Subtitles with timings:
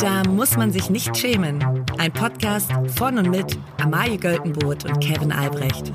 [0.00, 1.62] Da muss man sich nicht schämen.
[1.96, 5.92] Ein Podcast von und mit Amalie Göltenboot und Kevin Albrecht.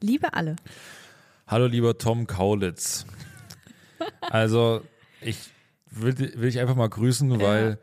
[0.00, 0.54] Liebe alle.
[1.48, 3.04] Hallo lieber Tom Kaulitz.
[4.20, 4.82] Also
[5.20, 5.50] ich
[5.90, 7.80] will, will ich einfach mal grüßen, weil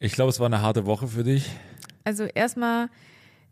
[0.00, 1.48] ich glaube, es war eine harte Woche für dich.
[2.04, 2.88] Also erstmal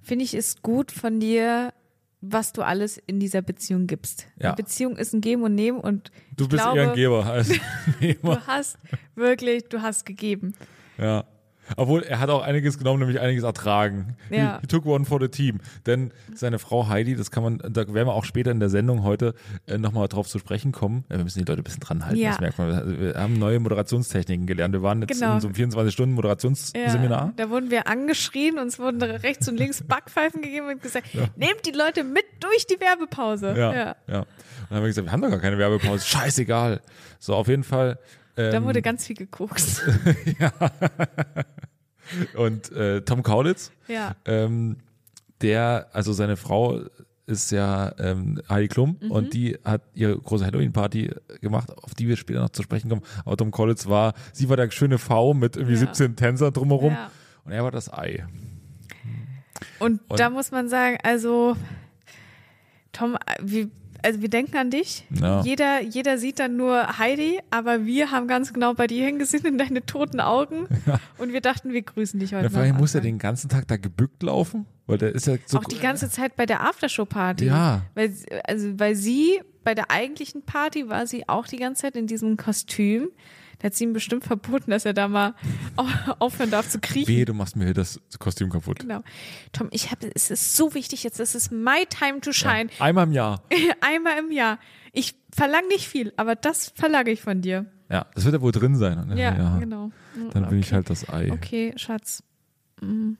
[0.02, 1.72] finde ich es gut von dir,
[2.20, 4.26] was du alles in dieser Beziehung gibst.
[4.38, 4.52] Ja.
[4.52, 7.60] Beziehung ist ein Geben und Nehmen und Du bist glaube, eher ein Geber als ein
[8.00, 8.46] Du Nehmer.
[8.46, 8.78] hast
[9.14, 10.54] wirklich, du hast gegeben.
[10.98, 11.24] Ja.
[11.76, 14.16] Obwohl, er hat auch einiges genommen, nämlich einiges ertragen.
[14.30, 14.56] Ja.
[14.56, 15.58] He, he took one for the team.
[15.86, 19.02] Denn seine Frau Heidi, das kann man, da werden wir auch später in der Sendung
[19.02, 19.34] heute
[19.66, 21.04] äh, nochmal drauf zu sprechen kommen.
[21.10, 22.30] Ja, wir müssen die Leute ein bisschen dran halten, Ja.
[22.30, 23.00] das merkt man.
[23.00, 24.72] Wir haben neue Moderationstechniken gelernt.
[24.74, 25.34] Wir waren jetzt Genau.
[25.34, 27.26] in so einem 24-Stunden-Moderationsseminar.
[27.26, 31.06] Ja, da wurden wir angeschrien, uns wurden rechts und links Backpfeifen gegeben und gesagt,
[31.36, 33.54] nehmt die Leute mit durch die Werbepause.
[33.56, 33.90] Ja, ja.
[34.20, 34.26] Und
[34.68, 36.04] dann haben wir gesagt, wir haben doch gar keine Werbepause.
[36.06, 36.80] Scheißegal.
[37.18, 37.98] So, auf jeden Fall.
[38.46, 39.82] Ähm, Da wurde ganz viel gekokst.
[42.36, 44.14] und äh, Tom Kaulitz, Ja.
[44.24, 44.76] ähm,
[45.42, 46.80] der, also seine Frau
[47.26, 49.10] ist ja ähm, Heidi Klum Mhm.
[49.10, 53.02] und die hat ihre große Halloween-Party gemacht, auf die wir später noch zu sprechen kommen.
[53.24, 55.80] Aber Tom Kaulitz war, sie war der schöne V mit irgendwie Ja.
[55.80, 57.10] 17 Tänzern drumherum Ja.
[57.44, 58.26] und er war das Ei.
[59.78, 61.56] Und, Und- da muss man sagen, also
[62.92, 63.68] Tom, wir,
[64.02, 65.04] also wir denken an dich.
[65.10, 65.42] Ja.
[65.42, 69.58] Jeder, jeder sieht dann nur Heidi, aber wir haben ganz genau bei dir hingesehen in
[69.58, 70.66] deine toten Augen
[71.18, 72.44] und wir dachten, wir grüßen dich heute.
[72.44, 75.26] Ja, vor allem noch muss er den ganzen Tag da gebückt laufen, weil der ist
[75.26, 75.58] ja so.
[75.58, 77.46] Auch die ganze Zeit bei der Aftershow-Party.
[77.46, 77.82] Ja.
[77.94, 82.06] Weil, also, weil sie, bei der eigentlichen Party war sie auch die ganze Zeit in
[82.06, 83.08] diesem Kostüm.
[83.60, 85.34] Da hat sie ihm bestimmt verboten, dass er da mal
[85.76, 85.86] au-
[86.18, 87.08] aufhören darf zu kriechen.
[87.08, 88.80] Wehe, du machst mir hier das Kostüm kaputt.
[88.80, 89.02] Genau.
[89.52, 92.68] Tom, ich habe, es ist so wichtig jetzt, es ist my time to shine.
[92.78, 93.42] Einmal im Jahr.
[93.80, 94.58] Einmal im Jahr.
[94.92, 97.66] Ich verlange nicht viel, aber das verlange ich von dir.
[97.90, 98.98] Ja, das wird ja wohl drin sein.
[98.98, 99.90] Und, Ja, genau.
[100.32, 101.30] Dann bin ich halt das Ei.
[101.32, 102.22] Okay, Schatz.
[102.80, 103.12] Mm.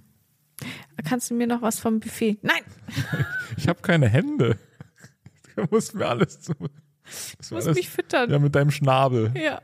[1.09, 2.39] Kannst du mir noch was vom Buffet?
[2.43, 2.63] Nein,
[3.57, 4.59] Ich habe keine Hände.
[5.57, 6.55] Du musst mir alles zu.
[6.55, 8.31] du musst mich füttern.
[8.31, 9.33] Ja, mit deinem Schnabel.
[9.37, 9.61] Ja.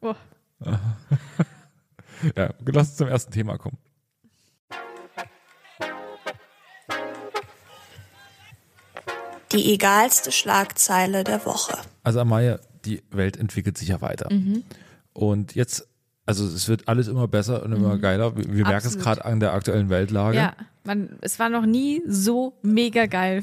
[0.00, 0.14] Oh.
[2.36, 3.78] Ja, lass uns zum ersten Thema kommen.
[9.52, 11.78] Die egalste Schlagzeile der Woche.
[12.02, 14.32] Also Amaya, die Welt entwickelt sich ja weiter.
[14.32, 14.64] Mhm.
[15.12, 15.88] Und jetzt,
[16.28, 18.36] also es wird alles immer besser und immer geiler.
[18.36, 19.00] Wir, wir merken es Mhm.
[19.00, 20.36] Gerade an der aktuellen Weltlage.
[20.36, 20.52] Ja,
[20.84, 23.42] man, es war noch nie so mega geil.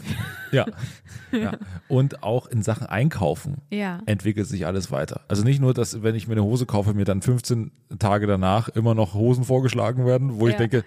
[0.51, 0.65] Ja.
[1.31, 1.53] ja.
[1.87, 4.01] Und auch in Sachen Einkaufen Ja.
[4.05, 5.21] entwickelt sich alles weiter.
[5.27, 8.69] Also nicht nur, dass wenn ich mir eine Hose kaufe, mir dann 15 Tage danach
[8.69, 10.59] immer noch Hosen vorgeschlagen werden, wo ich Ja.
[10.59, 10.83] denke,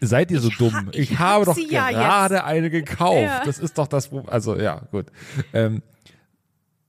[0.00, 0.74] seid ihr so dumm?
[0.74, 3.22] ha- Ich, ich habe hab doch sie ja gerade eine gekauft.
[3.22, 3.42] Ja.
[3.44, 5.06] Das ist doch das, also ja, gut.
[5.52, 5.82] Ähm,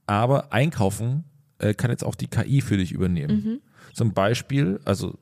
[0.05, 1.23] aber einkaufen
[1.59, 3.35] äh, kann jetzt auch die KI für dich übernehmen.
[3.35, 3.61] Mhm.
[3.93, 5.17] Zum Beispiel, also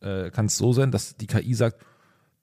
[0.00, 1.84] äh, kann es so sein, dass die KI sagt,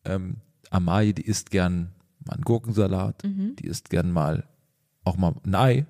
[0.05, 0.37] ähm,
[0.69, 1.93] Amalie, die isst gern
[2.25, 3.55] mal einen Gurkensalat, Mhm.
[3.57, 4.43] die isst gern mal
[5.03, 5.85] auch mal ein Ei.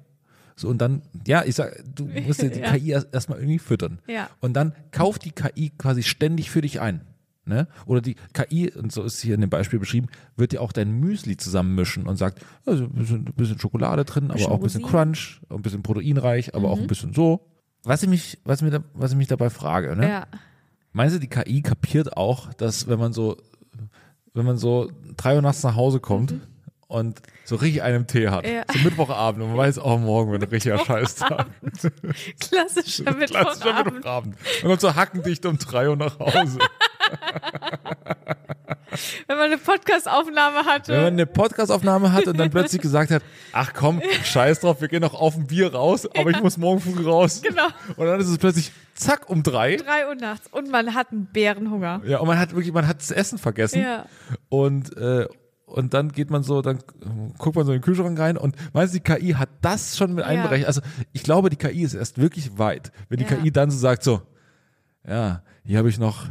[0.55, 2.71] So, und dann, ja, ich sag, du musst dir die Ja.
[2.73, 3.99] KI erst- erstmal irgendwie füttern.
[4.07, 4.29] Ja.
[4.39, 7.01] Und dann kauft die KI quasi ständig für dich ein.
[7.45, 7.67] Ne?
[7.85, 10.99] Oder die KI, und so ist hier in dem Beispiel beschrieben, wird dir auch dein
[10.99, 14.81] Müsli zusammenmischen und sagt, also ein bisschen, bisschen Schokolade drin, Bisschen aber auch ein bisschen.
[14.83, 16.73] Crunch, ein bisschen proteinreich, aber Mhm.
[16.73, 17.47] auch ein bisschen so.
[17.83, 20.09] Was ich mich, was mir, da, was ich mich dabei frage, ne?
[20.09, 20.27] Ja.
[20.93, 23.37] Meinst du, die KI kapiert auch, dass wenn man so,
[24.33, 26.33] wenn man so drei Uhr nachts nach Hause kommt
[26.87, 28.51] und so richtig einen Tee hat, Mhm.
[28.51, 28.63] Ja.
[28.73, 31.47] so Mittwochabend und man weiß, oh, morgen wird ein richtiger Scheißtag.
[32.39, 33.93] Klassischer Klassischer Mittwochabend.
[33.95, 34.35] Mittwochabend.
[34.63, 36.59] Man kommt so hackendicht um drei Uhr nach Hause.
[39.27, 40.93] Wenn man eine Podcastaufnahme hatte.
[40.93, 44.87] Wenn man eine Podcastaufnahme hat und dann plötzlich gesagt hat, ach komm, scheiß drauf, wir
[44.87, 47.41] gehen noch auf ein Bier raus, aber ich muss morgen früh raus.
[47.43, 47.67] Genau.
[47.97, 49.75] Und dann ist es plötzlich zack um drei.
[49.75, 52.01] Drei Uhr nachts und man hat einen Bärenhunger.
[52.05, 53.81] Ja, und man hat wirklich, man hat das Essen vergessen.
[53.83, 54.05] Ja.
[54.49, 55.27] Und, äh,
[55.65, 56.79] und dann geht man so, dann
[57.37, 60.13] guckt man so in den Kühlschrank rein und meinst du, die KI hat das schon
[60.15, 60.31] mit Ja.
[60.31, 60.67] einberechnet?
[60.67, 60.81] Also
[61.11, 63.35] ich glaube, die KI ist erst wirklich weit, wenn die Ja.
[63.35, 64.21] KI dann so sagt so,
[65.05, 66.27] ja, hier habe ich noch,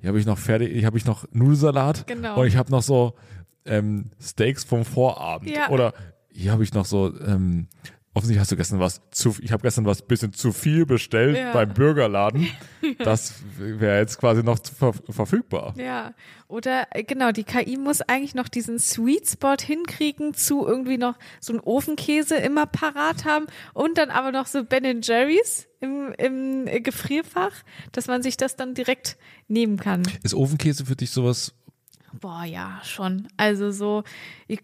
[0.00, 2.40] hier habe ich noch fertig, hier habe ich noch Nudelsalat Genau.
[2.40, 3.14] und ich habe noch so
[3.64, 5.68] ähm, Steaks vom Vorabend Ja.
[5.70, 5.92] oder
[6.30, 7.66] hier habe ich noch so ähm,
[8.18, 11.52] Offensichtlich hast du gestern was zu, ich habe gestern was bisschen zu viel bestellt Ja.
[11.52, 12.48] beim Burgerladen.
[12.98, 15.74] Das wäre jetzt quasi noch ver verfügbar.
[15.76, 16.14] Ja,
[16.46, 21.16] oder äh, genau, die KI muss eigentlich noch diesen Sweet Spot hinkriegen zu irgendwie noch
[21.40, 26.66] so einen Ofenkäse immer parat haben und dann aber noch so Ben Jerry's im, im
[26.66, 27.52] äh, Gefrierfach,
[27.92, 29.16] dass man sich das dann direkt
[29.48, 30.02] nehmen kann.
[30.22, 31.54] Ist Ofenkäse für dich sowas,
[32.20, 33.28] Boah, ja, schon.
[33.36, 34.02] Also so,
[34.46, 34.60] ich,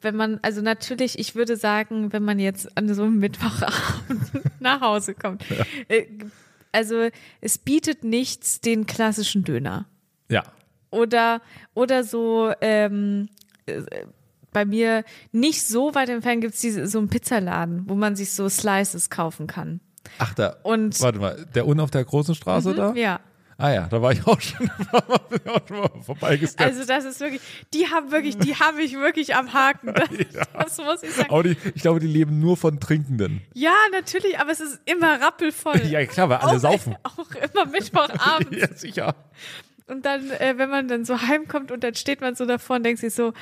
[0.00, 4.80] wenn man, also natürlich, ich würde sagen, wenn man jetzt an so einem Mittwochabend nach
[4.80, 5.44] Hause kommt,
[5.88, 6.06] äh,
[6.72, 7.08] also
[7.40, 9.86] es bietet nichts den klassischen Döner.
[10.28, 10.42] Ja.
[10.90, 11.40] Oder,
[11.74, 13.28] oder so, ähm,
[13.66, 13.82] äh,
[14.52, 18.48] bei mir nicht so weit entfernt gibt es so einen Pizzaladen, wo man sich so
[18.48, 19.80] Slices kaufen kann.
[20.18, 20.56] Ach, da.
[20.62, 22.92] Und- warte mal, der unten auf der großen Straße da?
[22.94, 23.20] Ja.
[23.60, 26.70] Ah ja, da war ich auch schon, auch schon mal vorbeigesteppt.
[26.70, 27.42] Also das ist wirklich,
[27.74, 29.94] die haben wirklich, die habe ich wirklich am Haken.
[29.94, 30.08] Das,
[30.52, 31.28] das muss ich sagen.
[31.28, 33.42] Aber die, ich glaube, die leben nur von Trinkenden.
[33.54, 35.84] Ja, natürlich, aber es ist immer rappelvoll.
[35.86, 36.94] Ja, klar, weil alle auch, saufen.
[37.02, 38.54] Auch immer Mittwochabend.
[38.56, 39.16] Ja, sicher.
[39.88, 42.84] Und dann, äh, wenn man dann so heimkommt und dann steht man so davor und
[42.84, 43.32] denkt sich so,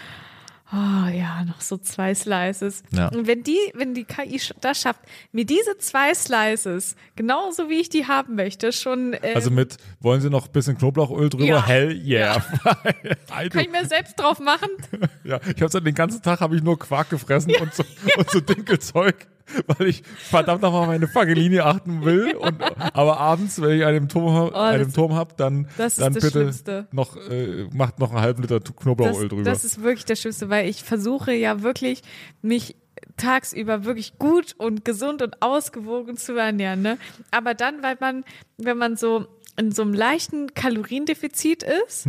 [0.72, 2.82] oh ja, noch so zwei Slices.
[2.90, 3.08] Ja.
[3.08, 5.00] Und wenn die, wenn die KI das schafft,
[5.32, 10.20] mir diese zwei Slices, genauso wie ich die haben möchte, schon äh, Also mit, wollen
[10.20, 11.44] Sie noch ein bisschen Knoblauchöl drüber?
[11.44, 11.66] Ja.
[11.66, 12.44] Hell yeah.
[13.30, 14.68] Alter, kann ich mir selbst drauf machen.
[15.24, 17.84] ja, ich habe den ganzen Tag habe ich nur Quark gefressen und so,
[18.16, 19.26] und so Dinkelzeug,
[19.66, 22.34] weil ich verdammt nochmal meine fucking Linie achten will.
[22.36, 22.60] Und,
[22.94, 26.22] aber abends, wenn ich einen Turm, Oh, das- einen Turm habe, dann, das dann das
[26.24, 26.86] bitte Schlimmste.
[26.92, 29.42] noch, äh, macht noch einen halben Liter Das, Knoblauchöl drüber.
[29.44, 32.02] das ist wirklich das Schlimmste, weil ich versuche ja wirklich,
[32.42, 32.76] mich
[33.16, 36.82] tagsüber wirklich gut und gesund und ausgewogen zu ernähren.
[36.82, 36.98] Ne?
[37.30, 38.24] Aber dann, weil man,
[38.58, 39.26] wenn man so
[39.58, 42.06] in so einem leichten Kaloriendefizit ist,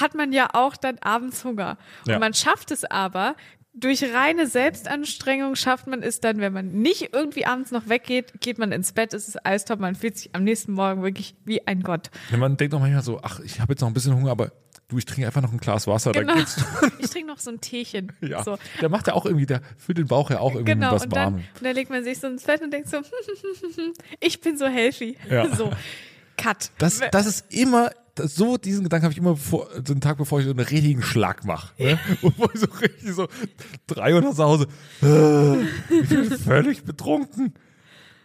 [0.00, 1.78] hat man ja auch dann abends Hunger.
[2.06, 2.14] Ja.
[2.16, 3.36] Und man schafft es aber,
[3.72, 8.58] durch reine Selbstanstrengung schafft man es dann, wenn man nicht irgendwie abends noch weggeht, geht
[8.58, 11.66] man ins Bett, es ist alles top, man fühlt sich am nächsten Morgen wirklich wie
[11.66, 12.10] ein Gott.
[12.30, 14.52] Ja, man denkt doch manchmal so, ach, ich habe jetzt noch ein bisschen Hunger, aber
[14.88, 16.34] du, ich trinke einfach noch ein Glas Wasser, Genau.
[16.98, 18.12] Ich trinke noch so ein Teechen.
[18.20, 18.42] Ja.
[18.42, 18.58] So.
[18.80, 21.14] Der macht ja auch irgendwie, der füllt den Bauch ja auch irgendwie Genau, was und
[21.14, 21.44] dann, Warmem.
[21.54, 22.98] und dann legt man sich so ins Bett und denkt so,
[24.20, 25.16] ich bin so healthy.
[25.30, 25.46] Ja.
[25.56, 25.70] So,
[26.36, 26.70] cut.
[26.78, 27.90] Das, das ist immer,
[28.28, 31.02] so diesen Gedanken habe ich immer bevor, so einen Tag, bevor ich so einen richtigen
[31.02, 31.72] Schlag mache.
[31.82, 31.98] Ne?
[32.22, 33.28] Und wo ich so richtig so
[33.86, 34.66] drei Uhr nach Hause,
[35.02, 37.54] äh, ich bin völlig betrunken.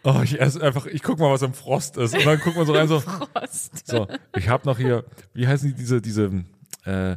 [0.04, 2.14] Oh, ich esse einfach, ich guck mal, was im Frost ist.
[2.14, 3.86] Und dann guckt man so rein, so, Prost.
[3.86, 4.06] so,
[4.36, 5.04] ich habe noch hier,
[5.34, 6.30] wie heißen die, diese, diese,
[6.84, 7.16] äh,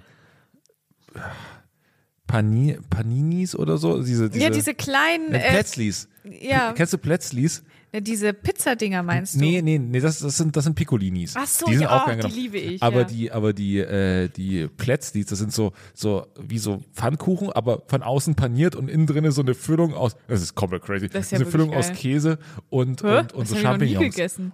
[2.26, 4.04] Pani, Paninis oder so?
[4.04, 6.08] Diese, diese, ja, diese kleinen, ne, äh, Plätzlis.
[6.24, 7.64] ja, Kennst du Plätzlis?
[7.92, 9.40] Äh, diese Pizzadinger meinst du?
[9.40, 11.34] Nee, nee, nee, das, das sind, das sind Piccolinis.
[11.36, 13.04] Ach so, die sind ja, auch oh, die liebe ich, Aber ja.
[13.06, 18.04] die, aber die, äh, die Plätzlis, das sind so, so, wie so Pfannkuchen, aber von
[18.04, 21.10] außen paniert und innen drin so eine Füllung aus, das ist komplett crazy.
[21.10, 21.98] Das ist ja eine Füllung aus geil.
[21.98, 22.40] Käse
[22.70, 23.20] und, Hä?
[23.20, 24.16] und, und das so habe ich noch nie Champignons.
[24.16, 24.54] gegessen.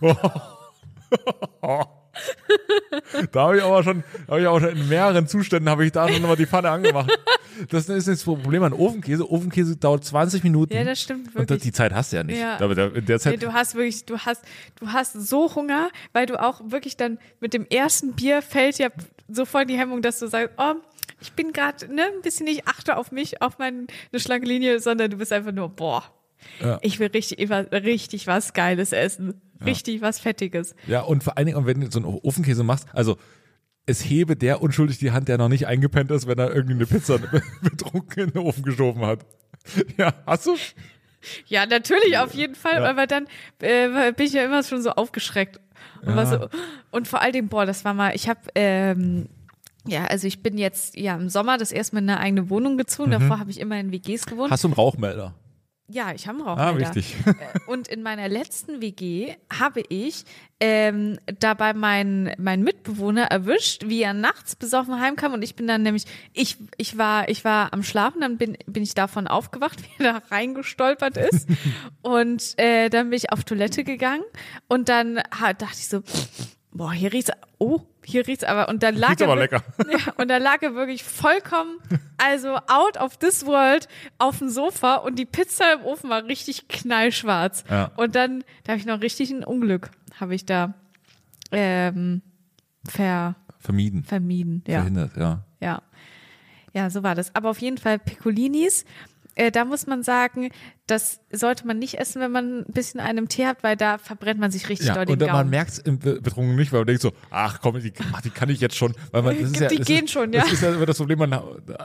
[3.32, 6.08] Da habe ich aber schon, habe ich auch schon in mehreren Zuständen habe ich da
[6.08, 7.10] schon mal die Pfanne angemacht.
[7.70, 9.30] Das ist das Problem an Ofenkäse.
[9.30, 10.74] Ofenkäse dauert 20 Minuten.
[10.74, 11.62] Ja, das stimmt Und wirklich.
[11.62, 12.38] die Zeit hast du ja nicht.
[12.38, 12.58] Ja.
[12.60, 14.42] Aber in der Nee, Zeit, du hast wirklich, du hast,
[14.80, 18.88] du hast so Hunger, weil du auch wirklich dann mit dem ersten Bier fällt ja
[19.28, 20.74] sofort die Hemmung, dass du sagst, oh,
[21.20, 25.10] ich bin gerade ne, ein bisschen nicht achte auf mich, auf meine schlanke Linie, sondern
[25.10, 26.04] du bist einfach nur, boah,
[26.62, 26.78] Ja.
[26.82, 29.40] ich will richtig, richtig was Geiles essen.
[29.64, 30.76] Richtig was Fettiges.
[30.86, 33.16] Ja, und vor allen Dingen, wenn du so einen Ofenkäse machst, also
[33.88, 36.86] es hebe der unschuldig die Hand, der noch nicht eingepennt ist, wenn er irgendwie eine
[36.86, 37.18] Pizza
[37.62, 39.24] betrunken in den Ofen geschoben hat.
[39.96, 40.56] Ja, hast du?
[41.46, 42.90] Ja, natürlich, auf jeden Fall, Ja.
[42.90, 43.26] aber dann
[43.60, 45.58] äh, bin ich ja immer schon so aufgeschreckt.
[46.02, 46.48] Und, war so,
[46.92, 49.26] und vor Dingen, boah, das war mal, ich habe, ähm,
[49.86, 52.76] ja, also ich bin jetzt ja im Sommer das erste Mal in eine eigene Wohnung
[52.78, 53.10] gezogen.
[53.10, 54.48] Davor habe ich immer in WGs gewohnt.
[54.48, 54.52] Mhm.
[54.52, 55.34] Hast du einen Rauchmelder?
[55.90, 56.94] Ja, ich habe einen Ah, Rauchmelder.
[56.94, 57.16] wichtig.
[57.26, 57.32] Äh,
[57.70, 60.24] Und in meiner letzten WG habe ich
[60.60, 65.82] ähm, dabei meinen meinen Mitbewohner erwischt, wie er nachts besoffen heimkam und ich bin dann
[65.82, 66.04] nämlich
[66.34, 70.14] ich ich war ich war am Schlafen, dann bin bin ich davon aufgewacht, wie er
[70.14, 71.48] da reingestolpert ist
[72.02, 74.24] und äh, dann bin ich auf Toilette gegangen
[74.68, 76.02] und dann ha, dachte ich so
[76.70, 79.62] boah hier riecht's oh hier riecht's aber und dann lag Riecht's er aber lecker.
[79.90, 81.78] ja, und da lag er wirklich vollkommen,
[82.16, 86.68] also out of this world auf dem Sofa und die Pizza im Ofen war richtig
[86.68, 87.64] knallschwarz.
[87.68, 87.90] Ja.
[87.96, 90.74] Und dann, da habe ich noch richtig ein Unglück, habe ich da
[91.52, 92.22] ähm,
[92.86, 94.04] ver, Vermieden.
[94.04, 94.62] vermieden.
[94.66, 95.44] Ja, Verhindert, ja.
[95.60, 95.82] ja.
[96.74, 97.34] Ja, so war das.
[97.34, 98.84] Aber auf jeden Fall Piccolinis.
[99.38, 100.50] Äh, da muss man sagen,
[100.88, 104.40] das sollte man nicht essen, wenn man ein bisschen einen Tee hat, weil da verbrennt
[104.40, 105.50] man sich richtig Ja, doll den und dann, man Gaumen.
[105.50, 108.30] merkt es im Be- Betrunken nicht, weil man denkt so, ach komm, die, ach, die
[108.30, 108.94] kann ich jetzt schon.
[109.12, 110.52] Weil man, das ist ja, Die das gehen ist, schon, Das ja.
[110.52, 111.38] ist ja immer das Problem, man,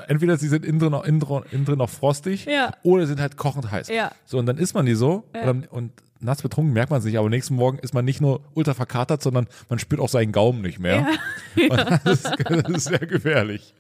[0.08, 2.72] entweder sie sind innen drin noch, innen drin, innen drin noch frostig Ja.
[2.82, 3.88] oder sind halt kochend heiß.
[3.90, 4.12] Ja.
[4.26, 5.50] So, und dann isst man die so Ja.
[5.52, 5.92] und, und
[6.22, 9.46] nass betrunken merkt man sich, aber nächsten Morgen ist man nicht nur ultra verkatert, sondern
[9.70, 11.06] man spürt auch seinen Gaumen nicht mehr.
[11.56, 13.74] Und das, ist, das ist sehr gefährlich.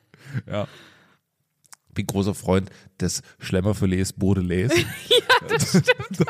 [0.45, 0.67] Ja.
[1.93, 2.69] Bin großer Freund
[2.99, 4.69] des Schlemmerfilets Baudelais.
[5.09, 6.29] Ja, das stimmt.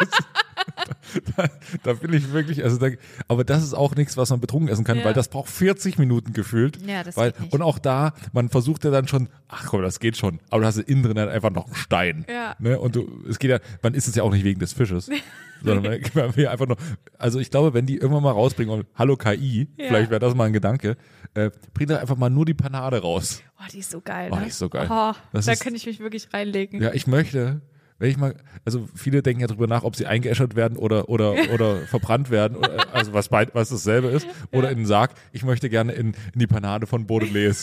[1.35, 1.47] Da,
[1.83, 2.87] da bin ich wirklich, also da,
[3.27, 5.05] aber das ist auch nichts, was man betrunken essen kann, Ja.
[5.05, 6.79] weil das braucht 40 Minuten gefühlt.
[6.85, 7.33] Ja, das weil.
[7.51, 10.67] Und auch da, man versucht ja dann schon, ach komm, das geht schon, aber du
[10.67, 12.25] hast innen drin halt einfach noch einen Stein.
[12.29, 12.55] Ja.
[12.59, 12.79] Ne?
[12.79, 15.09] Und du, es geht ja, man isst es ja auch nicht wegen des Fisches,
[15.63, 16.77] sondern man, will einfach nur,
[17.17, 19.87] also ich glaube, wenn die irgendwann mal rausbringen und Hallo KI, Ja.
[19.87, 20.97] vielleicht wäre das mal ein Gedanke,
[21.35, 23.41] äh, bring doch einfach mal nur die Panade raus.
[23.59, 24.29] Oh, die ist so geil.
[24.31, 24.41] Oh, Ne?
[24.43, 24.87] die ist so geil.
[24.89, 26.81] Oh, Das da ist- könnte ich mich wirklich reinlegen.
[26.81, 27.61] Ja, ich möchte,
[27.99, 28.35] wenn ich mal,
[28.65, 32.57] also viele denken ja drüber nach, ob sie eingeäschert werden oder oder oder verbrannt werden,
[32.57, 35.11] oder, also was beid, was dasselbe ist, oder in den Sarg.
[35.31, 37.55] Ich möchte gerne in, in die Panade von Baudelaire.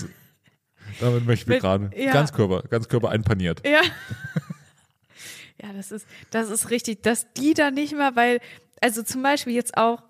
[1.00, 2.12] Damit möchte ich mich gerade ja.
[2.12, 3.62] ganz Körper, ganz Körper einpaniert.
[3.66, 3.80] Ja.
[5.62, 8.40] ja, das ist, das ist richtig, dass die da nicht mal, weil,
[8.80, 10.02] also zum Beispiel jetzt auch,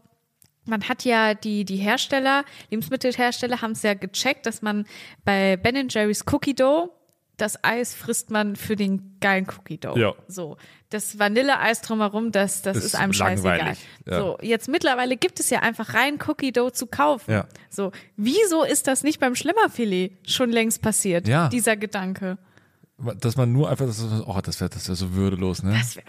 [0.64, 4.86] man hat ja die, die Hersteller, Lebensmittelhersteller haben es ja gecheckt, dass man
[5.24, 6.90] bei Ben Jerry's Cookie Dough
[7.40, 9.96] das Eis frisst man für den geilen Cookie Dough.
[9.96, 10.14] Ja.
[10.28, 10.56] So.
[10.90, 13.76] Das Vanilleeis drumherum, das, das Ist ist, einem scheißegal.
[14.06, 14.18] ja.
[14.18, 14.38] So.
[14.42, 17.30] Jetzt mittlerweile gibt es ja einfach rein Cookie Dough zu kaufen.
[17.30, 17.46] Ja.
[17.68, 17.92] So.
[18.16, 21.28] Wieso ist das nicht beim Schlimmerfilet schon längst passiert?
[21.28, 21.48] Ja.
[21.48, 22.38] Dieser Gedanke.
[23.20, 25.72] Dass man nur einfach, das ist, oh, das wäre das wär so würdelos, ne?
[25.72, 26.06] Das wäre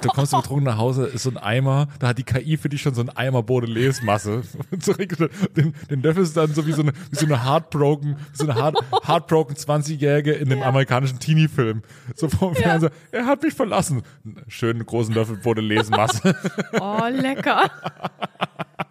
[0.00, 2.80] Du kommst betrunken nach Hause, ist so ein Eimer, da hat die KI für dich
[2.80, 5.32] schon so ein Eimer zurückgestellt.
[5.56, 8.54] Den, den löffelst du dann so wie so eine, wie so eine Heartbroken, so eine
[8.54, 11.82] Heart, Heartbroken 20-Jährige in einem amerikanischen Teenie-Film.
[12.14, 14.02] So vom Fernseher, er hat mich verlassen.
[14.48, 16.34] Schönen großen Löffel Baudelaise-Masse.
[16.80, 17.70] Oh, lecker.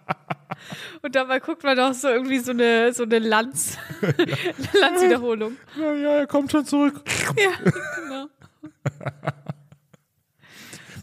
[1.02, 3.78] Und dabei guckt man doch so irgendwie so eine, so eine Lanz,
[4.82, 5.58] Lanzwiederholung.
[5.80, 7.02] ja, ja, er kommt schon zurück.
[7.38, 8.26] Ja, genau.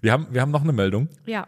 [0.02, 1.08] Wir haben, wir haben noch eine Meldung.
[1.24, 1.46] Ja,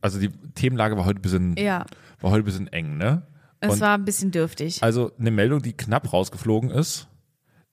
[0.00, 1.84] Also die Themenlage war heute ein bisschen, ja.
[2.20, 3.22] war heute bisschen eng, ne?
[3.60, 4.82] Es Und- war ein bisschen dürftig.
[4.82, 7.07] Also eine Meldung, die knapp rausgeflogen ist.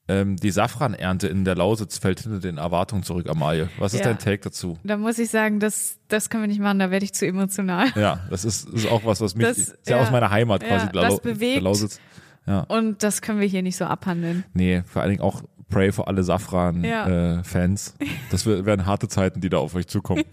[0.07, 3.69] Ähm, die Safranernte in der Lausitz fällt hinter den Erwartungen zurück, Amalie.
[3.79, 4.05] Was ist Ja.
[4.07, 4.77] dein Take dazu?
[4.83, 7.87] Da muss ich sagen, das, das können wir nicht machen, da werde ich zu emotional.
[7.95, 10.03] Ja, das ist, ist auch was, was mich, Das- ist ja, ja.
[10.03, 11.61] aus meiner Heimat quasi, Ja, der, das der bewegt.
[11.63, 11.99] Lausitz.
[12.45, 14.43] Ja, Und das können wir hier nicht so abhandeln.
[14.53, 16.23] nee, vor allen Dingen auch Pray für alle Ja.
[16.23, 17.95] Safran-Fans.
[18.29, 20.23] das werden harte Zeiten, die da auf euch zukommen.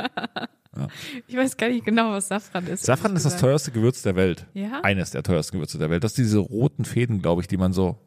[1.27, 2.85] Ich weiß gar nicht genau, was Safran ist.
[2.85, 3.41] Safran ist das gesagt.
[3.43, 4.47] teuerste Gewürz der Welt.
[4.55, 4.81] Ja?
[4.83, 6.03] Eines der teuersten Gewürze der Welt.
[6.05, 7.99] Das sind diese roten Fäden, glaube ich, die man so,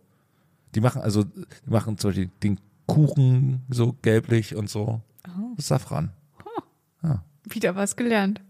[0.75, 5.01] die machen, also, die machen zum Beispiel den Kuchen so gelblich und so.
[5.27, 5.53] Oh.
[5.55, 6.11] Das ist Safran.
[7.47, 8.41] Wieder was gelernt.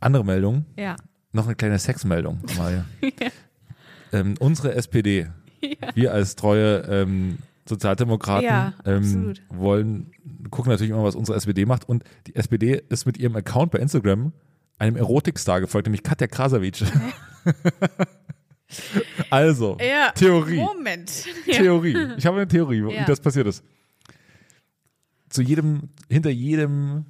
[0.00, 0.96] Andere Meldung, Ja.
[1.32, 2.84] noch eine kleine Sexmeldung, Amalia.
[4.12, 5.28] ähm, unsere SPD,
[5.94, 10.10] wir als treue ähm, Sozialdemokraten Ja, ähm, wollen,
[10.50, 13.78] gucken natürlich immer, was unsere SPD macht und die SPD ist mit ihrem Account bei
[13.78, 14.32] Instagram
[14.78, 16.82] einem Erotikstar gefolgt, nämlich Katja Krasavic.
[19.30, 20.10] also, Ja.
[20.12, 20.56] Theorie.
[20.56, 21.24] Moment.
[21.46, 21.54] Ja.
[21.56, 21.96] Theorie.
[22.16, 23.04] Ich habe eine Theorie, wie Ja.
[23.04, 23.64] das passiert ist.
[25.28, 27.06] Zu jedem, hinter jedem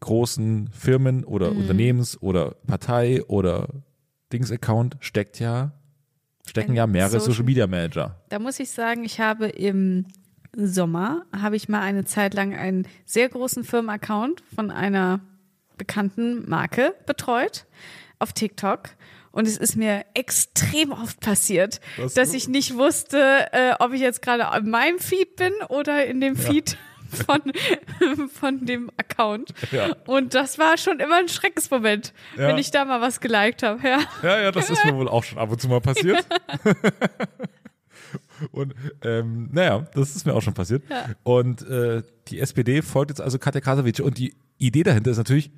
[0.00, 1.58] großen Firmen- oder Mhm.
[1.62, 3.68] Unternehmens- oder Partei- oder
[4.32, 5.72] Dings-Account steckt ja,
[6.46, 8.22] stecken Ein ja mehrere Social- Social Media Manager.
[8.28, 10.06] Da muss ich sagen, ich habe im
[10.56, 15.20] Sommer, habe ich mal eine Zeit lang einen sehr großen Firmenaccount von einer
[15.76, 17.66] bekannten Marke betreut
[18.18, 18.90] auf TikTok.
[19.32, 24.00] Und es ist mir extrem oft passiert, Das- dass ich nicht wusste, äh, ob ich
[24.00, 26.76] jetzt gerade in meinem Feed bin oder in dem Feed
[27.26, 27.40] von,
[28.32, 29.54] von dem Account.
[29.72, 29.94] Ja.
[30.06, 32.48] Und das war schon immer ein Schreckensmoment, Ja.
[32.48, 33.80] wenn ich da mal was geliked habe.
[33.86, 33.98] Ja.
[34.22, 36.26] Ja, ja, das ist mir wohl auch schon ab und zu mal passiert.
[38.52, 40.82] Und ähm, naja, das ist mir auch schon passiert.
[41.24, 43.98] Und äh, die SPD folgt jetzt also Katja Krasavic.
[44.00, 45.50] Und die Idee dahinter ist natürlich,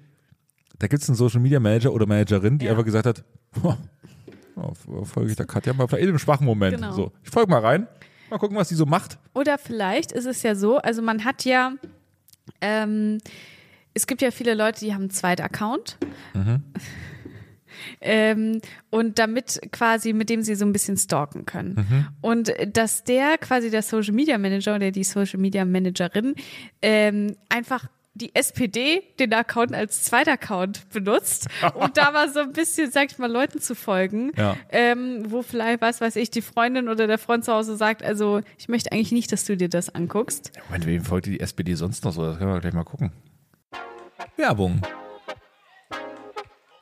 [0.80, 2.72] da gibt es einen Social Media Manager oder Managerin, die Ja.
[2.72, 3.22] einfach gesagt hat,
[3.52, 3.78] "Boah,
[4.56, 6.74] ja, folge ich der Katja mal vielleicht in einem schwachen Moment.
[6.76, 6.92] Genau.
[6.92, 7.86] So, ich folge mal rein,
[8.28, 9.18] mal gucken, was die so macht.
[9.34, 11.72] Oder vielleicht ist es ja so, also man hat ja,
[12.60, 13.18] ähm,
[13.94, 15.96] es gibt ja viele Leute, die haben einen Zweit-Account.
[18.02, 18.60] Ähm,
[18.90, 22.08] und damit quasi, mit dem sie so ein bisschen stalken können.
[22.20, 26.34] Und dass der quasi der Social Media Manager oder die Social Media Managerin
[26.82, 32.90] ähm, einfach die SPD den Account als Zweitaccount benutzt, um da mal so ein bisschen,
[32.90, 34.56] sag ich mal, Leuten zu folgen, Ja.
[34.70, 38.40] ähm, wo vielleicht, was weiß ich, die Freundin oder der Freund zu Hause sagt, also
[38.58, 40.50] ich möchte eigentlich nicht, dass du dir das anguckst.
[40.66, 42.24] Moment, wem folgt die SPD sonst noch so?
[42.26, 43.12] Das können wir gleich mal gucken.
[44.36, 44.82] Werbung.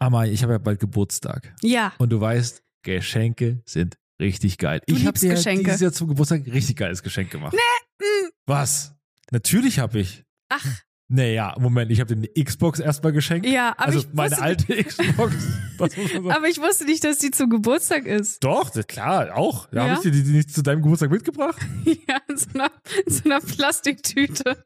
[0.00, 1.54] Amai, ich habe ja bald Geburtstag.
[1.62, 1.92] Ja.
[1.98, 4.80] Und du weißt, Geschenke sind richtig geil.
[4.86, 5.64] Du ich habe dir Geschenke.
[5.64, 7.52] dieses Jahr zum Geburtstag ein richtig geiles Geschenk gemacht.
[7.54, 8.28] Nee.
[8.46, 8.94] Was?
[9.30, 10.24] Natürlich habe ich.
[10.48, 10.64] Ach,
[11.10, 13.46] Naja, Moment, ich habe dir eine Xbox erstmal geschenkt.
[13.46, 15.34] Ja, aber also ich meine wusste- alte Xbox.
[15.78, 16.30] Man sagen.
[16.30, 18.44] aber ich wusste nicht, dass die zum Geburtstag ist.
[18.44, 19.66] Doch, das- klar, auch.
[19.70, 19.82] Da Ja?
[19.84, 21.56] habe ich dir die, die nicht zu deinem Geburtstag mitgebracht.
[22.08, 22.70] Ja, in so einer,
[23.06, 24.62] in so einer Plastiktüte.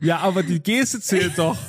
[0.00, 1.58] Ja, aber die Geste zählt doch.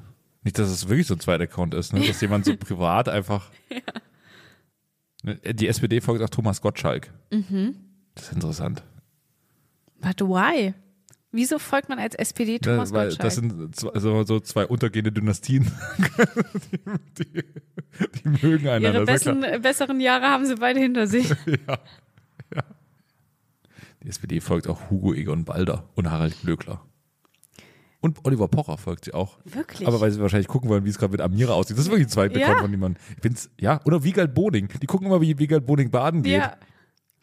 [0.43, 2.05] nicht, dass es wirklich so ein zweiter Account ist, ne?
[2.05, 3.49] dass jemand so privat einfach.
[5.23, 7.13] Ne, Die SPD folgt auch Thomas Gottschalk.
[7.31, 7.75] Mhm.
[8.15, 8.83] Das ist interessant.
[9.99, 10.73] But why?
[11.31, 13.23] Wieso folgt man als SPD Thomas Ja, weil Gottschalk?
[13.23, 15.71] das sind zwei, so, so zwei untergehende Dynastien.
[17.19, 17.43] die, die,
[18.23, 18.89] die mögen einander.
[18.89, 21.29] Ihre ja besten, besseren Jahre haben sie beide hinter sich.
[21.45, 21.77] ja.
[22.55, 22.63] ja.
[24.03, 26.83] Die SPD folgt auch Hugo Egon Balder und Harald Glöckler.
[28.01, 29.37] Und Oliver Pocher folgt sie auch.
[29.45, 29.87] Wirklich?
[29.87, 31.77] Aber weil sie wahrscheinlich gucken wollen, wie es gerade mit Amira aussieht.
[31.77, 32.57] Das ist wirklich die zweite Ja.
[32.59, 32.97] Von dem man.
[33.15, 34.69] Ich bin's, ja, oder Wiegald Boding.
[34.81, 36.33] Die gucken immer, wie Wiegald Boding baden geht.
[36.33, 36.57] Ja.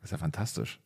[0.00, 0.80] Das ist ja fantastisch.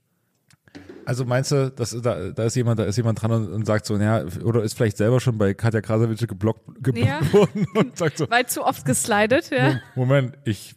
[1.05, 3.85] Also meinst du, dass da, da ist jemand, da ist jemand dran und, und sagt
[3.85, 7.33] so, naja, oder ist vielleicht selber schon bei Katja Krasavice geblockt, geblockt Ja.
[7.33, 9.81] worden und sagt so, Weil zu oft geslidet, ja.
[9.97, 10.75] Moment, ich,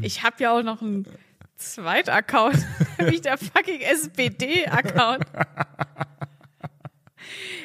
[0.00, 1.06] Ich habe ja auch noch einen
[1.56, 2.66] Zweit-Account,
[2.98, 5.24] nämlich der fucking SPD-Account.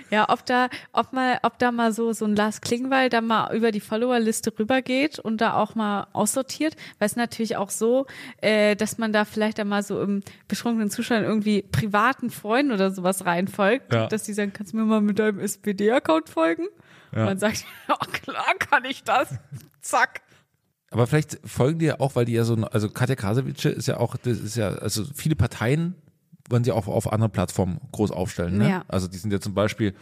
[0.09, 3.55] Ja, ob da, ob mal, ob da mal so, so ein Lars Klingbeil da mal
[3.55, 8.07] über die Followerliste rübergeht und da auch mal aussortiert, weil es natürlich auch so,
[8.41, 12.91] äh, dass man da vielleicht da mal so im beschränkten Zustand irgendwie privaten Freunden oder
[12.91, 14.07] sowas reinfolgt, Ja.
[14.07, 16.67] dass die sagen, kannst du mir mal mit deinem SPD-Account folgen?
[17.13, 17.19] Ja.
[17.21, 19.29] Und man sagt, ja klar kann ich das.
[19.81, 20.21] Zack.
[20.91, 23.87] aber vielleicht folgen die ja auch, weil die ja so, ein- also Katja Krasavice ist
[23.87, 25.95] ja auch, das ist ja, also viele Parteien
[26.51, 28.57] wollen sie auch auf anderen Plattformen groß aufstellen.
[28.57, 28.69] Ne?
[28.69, 28.83] Ja.
[28.87, 29.93] Also die sind ja zum Beispiel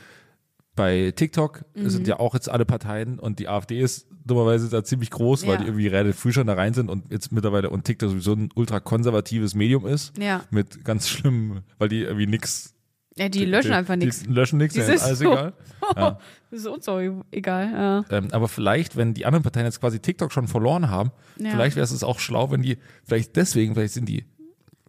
[0.76, 1.90] bei TikTok Mhm.
[1.90, 5.54] sind ja auch jetzt alle Parteien und die AfD ist dummerweise da ziemlich groß, weil
[5.54, 5.58] Ja.
[5.58, 8.50] die irgendwie relativ früh schon da rein sind und jetzt mittlerweile und TikTok sowieso ein
[8.56, 10.18] ultra konservatives Medium ist.
[10.18, 10.44] Ja.
[10.52, 12.76] Mit ganz schlimm, weil die irgendwie nix.
[13.18, 14.24] Ja, die löschen einfach nichts.
[14.24, 15.32] Die löschen nichts, Die ja, ist alles so.
[15.34, 15.54] egal.
[15.98, 16.20] Ja.
[16.52, 18.06] Das ist uns auch egal, ja.
[18.18, 21.84] Ähm, aber vielleicht, wenn die anderen Parteien jetzt quasi TikTok schon verloren haben, vielleicht wäre
[21.84, 24.26] es auch schlau, wenn die, vielleicht deswegen, vielleicht sind die,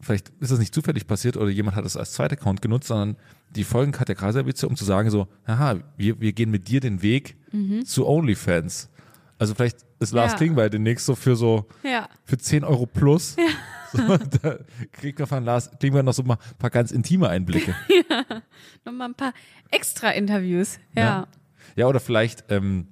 [0.00, 3.16] vielleicht ist das nicht zufällig passiert oder jemand hat es als zweiter Account genutzt, sondern
[3.54, 7.02] die folgen Katja Kreiserwitze, um zu sagen so, haha, wir, wir gehen mit dir den
[7.02, 7.36] Weg
[7.84, 8.88] zu OnlyFans.
[9.38, 10.32] Also vielleicht ist Lars Mhm.
[10.32, 10.36] Ja.
[10.38, 12.08] Klingbeil demnächst so für so, Ja.
[12.24, 13.36] für 10 Euro plus.
[13.92, 14.58] So, da
[14.92, 17.74] kriegt man von Lars Klingbeil noch so mal ein paar ganz intime Einblicke.
[18.84, 19.34] Nochmal ein paar
[19.72, 20.78] extra Interviews.
[20.94, 21.26] Ja.
[21.74, 22.86] Ja, oder vielleicht ähm,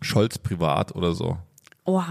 [0.00, 1.36] Scholz privat oder so.
[1.84, 2.02] Oh,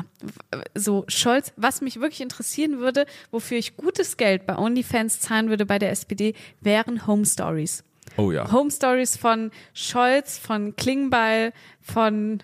[0.76, 5.66] so Scholz, was mich wirklich interessieren würde, wofür ich gutes Geld bei OnlyFans zahlen würde
[5.66, 7.84] bei der SPD, wären Home Stories.
[8.18, 8.52] Oh ja.
[8.52, 12.42] Home Stories von Scholz, von Klingbeil, von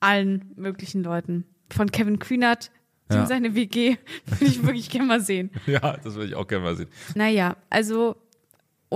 [0.00, 1.44] allen möglichen Leuten.
[1.70, 2.70] Von Kevin Kühnert,
[3.10, 3.24] Ja.
[3.26, 5.50] seine WG, würde ich wirklich gerne mal sehen.
[5.66, 6.88] Ja, das würde ich auch gerne mal sehen.
[7.14, 8.16] Naja, also,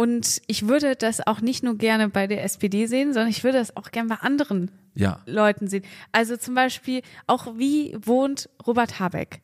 [0.01, 3.59] und ich würde das auch nicht nur gerne bei der SPD sehen, sondern ich würde
[3.59, 5.21] das auch gerne bei anderen Ja.
[5.27, 5.85] Leuten sehen.
[6.11, 9.43] Also zum Beispiel auch, wie wohnt Robert Habeck?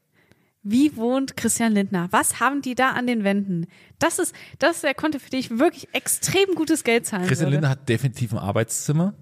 [0.62, 2.08] Wie wohnt Christian Lindner?
[2.10, 3.66] Was haben die da an den Wänden?
[3.98, 7.48] Das ist, das ist der Konto, für den ich wirklich extrem gutes Geld zahlen Christian
[7.48, 7.56] würde.
[7.56, 9.12] Lindner hat definitiv ein Arbeitszimmer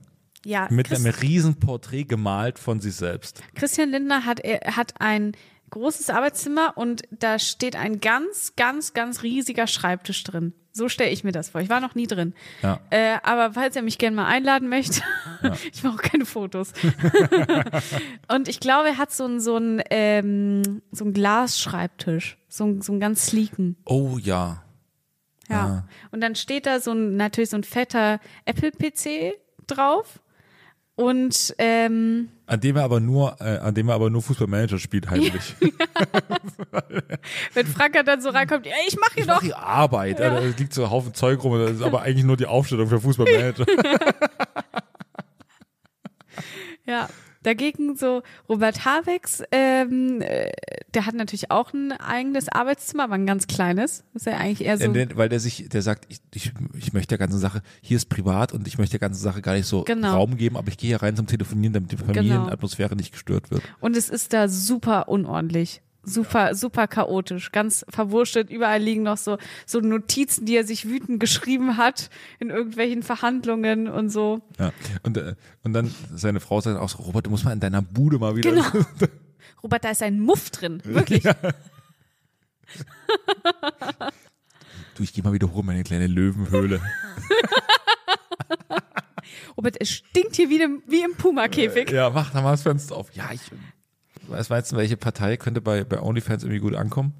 [0.44, 3.42] ja, mit Chris, einem riesen Porträt gemalt von sich selbst.
[3.56, 5.32] Christian Lindner hat, er hat ein
[5.74, 10.54] großes Arbeitszimmer und da steht ein ganz, ganz, ganz riesiger Schreibtisch drin.
[10.72, 11.60] So stelle ich mir das vor.
[11.60, 12.32] Ich war noch nie drin.
[12.62, 12.80] Ja.
[12.90, 15.02] Äh, aber falls er mich gerne mal einladen möchte,
[15.72, 16.72] ich mache auch keine Fotos.
[18.28, 22.38] und ich glaube, er hat so einen so einen, ähm, so einen Glasschreibtisch.
[22.48, 23.76] So einen, so einen ganz sleeken.
[23.84, 24.62] Oh ja.
[25.48, 25.64] Ja.
[25.64, 25.88] Ah.
[26.12, 29.34] Und dann steht da so ein, natürlich so ein fetter Apple-PC
[29.66, 30.20] drauf.
[30.96, 35.10] Und ähm, An dem er aber nur, äh, an dem er aber nur Fußballmanager spielt,
[35.10, 35.56] heimlich.
[37.54, 39.40] wenn Franka dann so reinkommt, ey, ich mache hier Ich doch.
[39.40, 40.20] die Arbeit.
[40.20, 40.30] Ja.
[40.30, 43.00] Da liegt so ein Haufen Zeug rum, das ist aber eigentlich nur die Aufstellung für
[43.00, 43.66] Fußballmanager.
[46.86, 47.08] Ja,
[47.42, 50.50] dagegen so Robert Havecks, ähm, äh,
[50.94, 54.04] der hat natürlich auch ein eigenes Arbeitszimmer, aber ein ganz kleines.
[54.12, 54.92] Das ist ja eigentlich eher so.
[54.92, 58.08] Der- weil der sich, der sagt, ich, ich, ich möchte der ganzen Sache, hier ist
[58.08, 60.14] privat und ich möchte der ganzen Sache gar nicht so Genau.
[60.14, 63.62] Raum geben, aber ich gehe hier rein zum Telefonieren, damit die Familienatmosphäre nicht gestört wird.
[63.80, 65.82] Und es ist da super unordentlich.
[66.06, 68.50] Super, super chaotisch, ganz verwurstet.
[68.50, 73.88] Überall liegen noch so, so Notizen, die er sich wütend geschrieben hat in irgendwelchen Verhandlungen
[73.88, 74.42] und so.
[74.58, 74.72] Ja.
[75.02, 77.82] Und, äh, und dann seine Frau sagt auch so, Robert, du musst mal in deiner
[77.82, 78.50] Bude mal wieder.
[78.50, 78.64] Genau.
[79.62, 80.80] Robert, da ist ein Muff drin.
[80.84, 81.22] Wirklich.
[84.96, 86.80] Du, ich gehe mal wieder hoch in meine kleine Löwenhöhle.
[89.56, 91.90] Robert, es stinkt hier wie, im- wie im Puma-Käfig.
[91.90, 93.12] ja, mach da mal das Fenster auf.
[93.14, 93.40] Ja, ich
[94.28, 97.14] weiß meinst du, welche Partei könnte bei, bei OnlyFans irgendwie gut ankommen?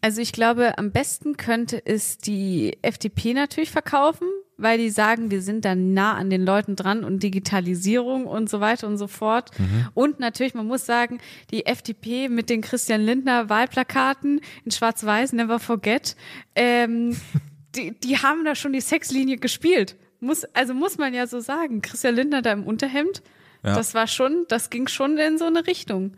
[0.00, 5.40] Also ich glaube, am besten könnte es die FDP natürlich verkaufen, weil die sagen, wir
[5.40, 9.50] sind da nah an den Leuten dran und Digitalisierung und so weiter und so fort.
[9.94, 11.18] Und natürlich, man muss sagen,
[11.50, 16.16] die FDP mit den Christian Lindner Wahlplakaten in Schwarz-Weiß, Never Forget,
[16.54, 17.16] ähm,
[17.76, 19.96] die, die haben da schon die Sexlinie gespielt.
[20.20, 21.80] Muss, also muss man ja so sagen.
[21.80, 23.22] Christian Lindner da im Unterhemd,
[23.64, 23.74] Ja.
[23.74, 26.16] das war schon, das ging schon in so eine Richtung.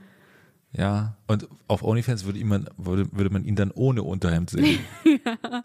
[0.73, 4.79] Ja, und auf OnlyFans würde, man, würde, würde man ihn dann ohne Unterhemd sehen.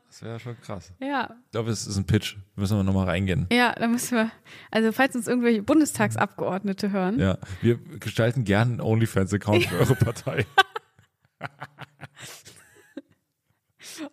[0.07, 0.91] Das wäre schon krass.
[0.99, 2.37] Ja, Ich glaube, es ist ein Pitch.
[2.55, 3.45] Müssen wir nochmal reingehen.
[3.51, 4.31] Ja, da müssen wir,
[4.71, 7.19] also falls uns irgendwelche Bundestagsabgeordnete hören.
[7.19, 10.45] Ja, wir gestalten gerne einen OnlyFans-Account für eure Partei.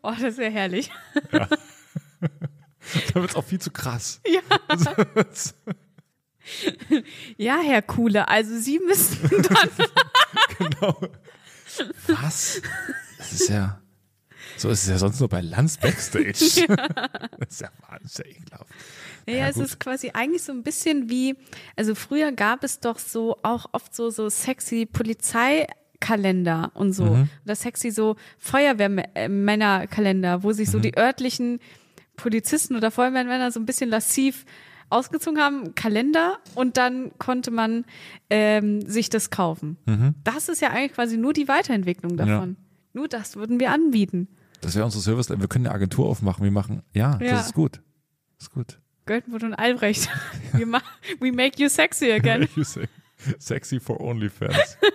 [0.03, 0.91] Oh, das wäre herrlich.
[1.31, 1.49] Da
[3.15, 4.21] wird es auch viel zu krass.
[4.27, 4.41] Ja,
[7.39, 9.71] Herr Kuhle, also Sie müssten dann.
[10.59, 11.01] genau.
[12.09, 12.61] Was?
[13.19, 13.79] Das ist ja.
[14.59, 16.33] So ist es ja sonst nur bei Lanz Backstage.
[17.39, 18.67] Das ist ja wahnsinnig ekelhaft.
[19.27, 19.65] Ja, Ja, es gut.
[19.65, 21.37] ist quasi eigentlich so ein bisschen wie,
[21.77, 27.05] also früher gab es doch so auch oft so, so sexy Polizeikalender und so.
[27.07, 27.29] Mhm.
[27.45, 30.83] Oder sexy so Feuerwehrmännerkalender, wo sich so Mhm.
[30.83, 31.61] die örtlichen
[32.17, 34.45] Polizisten oder Feuerwehrmänner so ein bisschen lassiv
[34.93, 37.85] ausgezogen haben, Kalender, und dann konnte man
[38.31, 39.77] ähm, sich das kaufen.
[40.25, 42.57] Das ist ja eigentlich quasi nur die Weiterentwicklung davon.
[42.93, 44.29] Nur das würden wir anbieten.
[44.61, 45.29] Das wäre unsere Service.
[45.31, 46.45] Wir können eine Agentur aufmachen.
[46.45, 47.31] Wir machen, ja, Ja.
[47.33, 47.81] das ist gut.
[48.39, 48.79] Das ist gut.
[49.07, 50.09] Göltenwood und Albrecht.
[50.53, 50.81] We, ma
[51.19, 52.47] we make you sexy again.
[52.57, 52.87] You say,
[53.39, 54.79] Sexy for OnlyFans.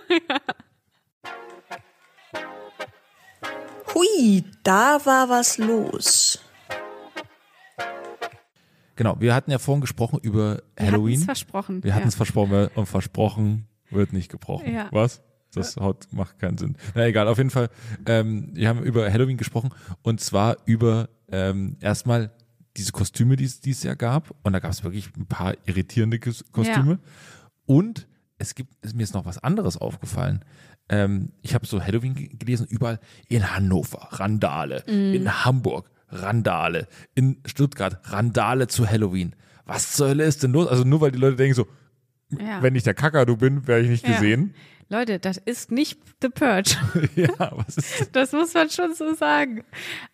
[3.94, 6.38] Hui, da war was los.
[8.98, 11.12] Genau, wir hatten ja vorhin gesprochen über Wir Halloween.
[11.14, 11.84] hatten's versprochen.
[11.84, 12.08] Wir hatten ja.
[12.08, 14.74] es versprochen und versprochen wird nicht gebrochen.
[14.74, 14.88] Ja.
[14.90, 15.22] Was?
[15.54, 16.76] Das haut, macht keinen Sinn.
[16.94, 17.70] Na egal, auf jeden Fall.
[18.06, 19.70] Ähm, wir haben über Halloween gesprochen
[20.02, 22.32] und zwar über ähm, erstmal
[22.76, 24.34] diese Kostüme, die es dieses Jahr gab.
[24.42, 26.98] Und da gab es wirklich ein paar irritierende Kos- Kostüme.
[27.66, 28.06] Und
[28.36, 30.44] es gibt, es- mir ist noch was anderes aufgefallen.
[30.90, 37.40] Ähm, ich habe so Halloween ge- gelesen, überall in Hannover, Randale, in Hamburg, Randale, in
[37.46, 39.34] Stuttgart, Randale zu Halloween.
[39.66, 40.66] Was zur Hölle ist denn los?
[40.68, 41.66] Also nur weil die Leute denken so,
[42.30, 42.62] Ja.
[42.62, 44.14] wenn ich der Kakadu bin, wäre ich nicht Ja.
[44.14, 44.54] gesehen.
[44.90, 46.74] Leute, das ist nicht The Purge.
[47.16, 48.12] Ja, was ist das?
[48.12, 49.64] Das muss man schon so sagen.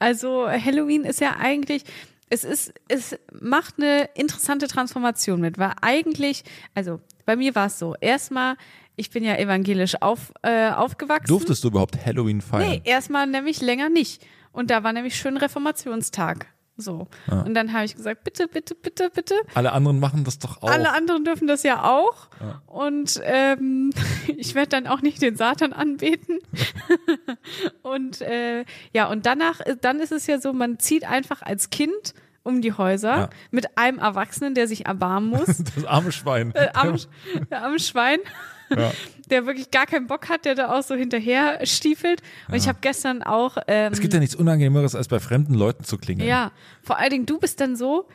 [0.01, 1.85] Also Halloween ist ja eigentlich,
[2.29, 6.43] es ist, es macht eine interessante Transformation mit, weil eigentlich,
[6.75, 8.57] also bei mir war es so, erstmal,
[8.97, 11.29] ich bin ja evangelisch auf, äh, aufgewachsen.
[11.29, 12.69] Durftest du überhaupt Halloween feiern?
[12.71, 14.27] Nee, erstmal nämlich länger nicht.
[14.55, 16.47] Und da war nämlich schön Reformationstag.
[16.77, 17.07] So.
[17.31, 19.35] Und dann habe ich gesagt, bitte, bitte, bitte, bitte.
[19.55, 20.69] Alle anderen machen das doch auch.
[20.71, 22.29] Alle anderen dürfen das ja auch.
[22.67, 23.90] Und ähm,
[24.37, 26.38] ich werde dann auch nicht den Satan anbeten.
[27.83, 32.14] und äh, ja, und danach, dann ist es ja so, man zieht einfach als Kind
[32.43, 33.31] um die Häuser Ja.
[33.51, 35.47] mit einem Erwachsenen, der sich erbarmen muss.
[35.77, 36.53] das arme Schwein.
[36.55, 36.97] äh, am,
[37.51, 38.19] der arme Schwein,
[38.79, 38.93] Ja.
[39.31, 42.21] der wirklich gar keinen Bock hat, der da auch so hinterher stiefelt.
[42.49, 45.85] Und ich habe gestern auch ähm, Es gibt ja nichts Unangenehmeres, als bei fremden Leuten
[45.85, 46.29] zu klingeln.
[46.29, 48.07] ja, vor allen Dingen, du bist dann so,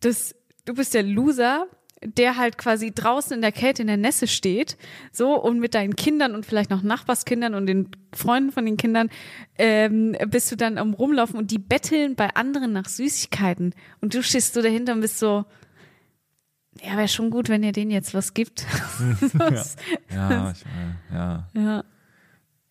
[0.00, 1.66] dass du bist der Loser,
[2.02, 4.76] der halt quasi draußen in der Kälte in der Nässe steht,
[5.12, 9.10] so und mit deinen Kindern und vielleicht noch Nachbarskindern und den Freunden von den Kindern
[9.58, 14.22] ähm, bist du dann am rumlaufen und die betteln bei anderen nach Süßigkeiten und du
[14.22, 15.44] stehst so dahinter und bist so,
[16.82, 18.66] ja, wäre schon gut, wenn ihr denen jetzt was gibt.
[19.38, 19.76] Das-
[20.12, 21.48] Ja, ich meine, ja.
[21.54, 21.84] ja.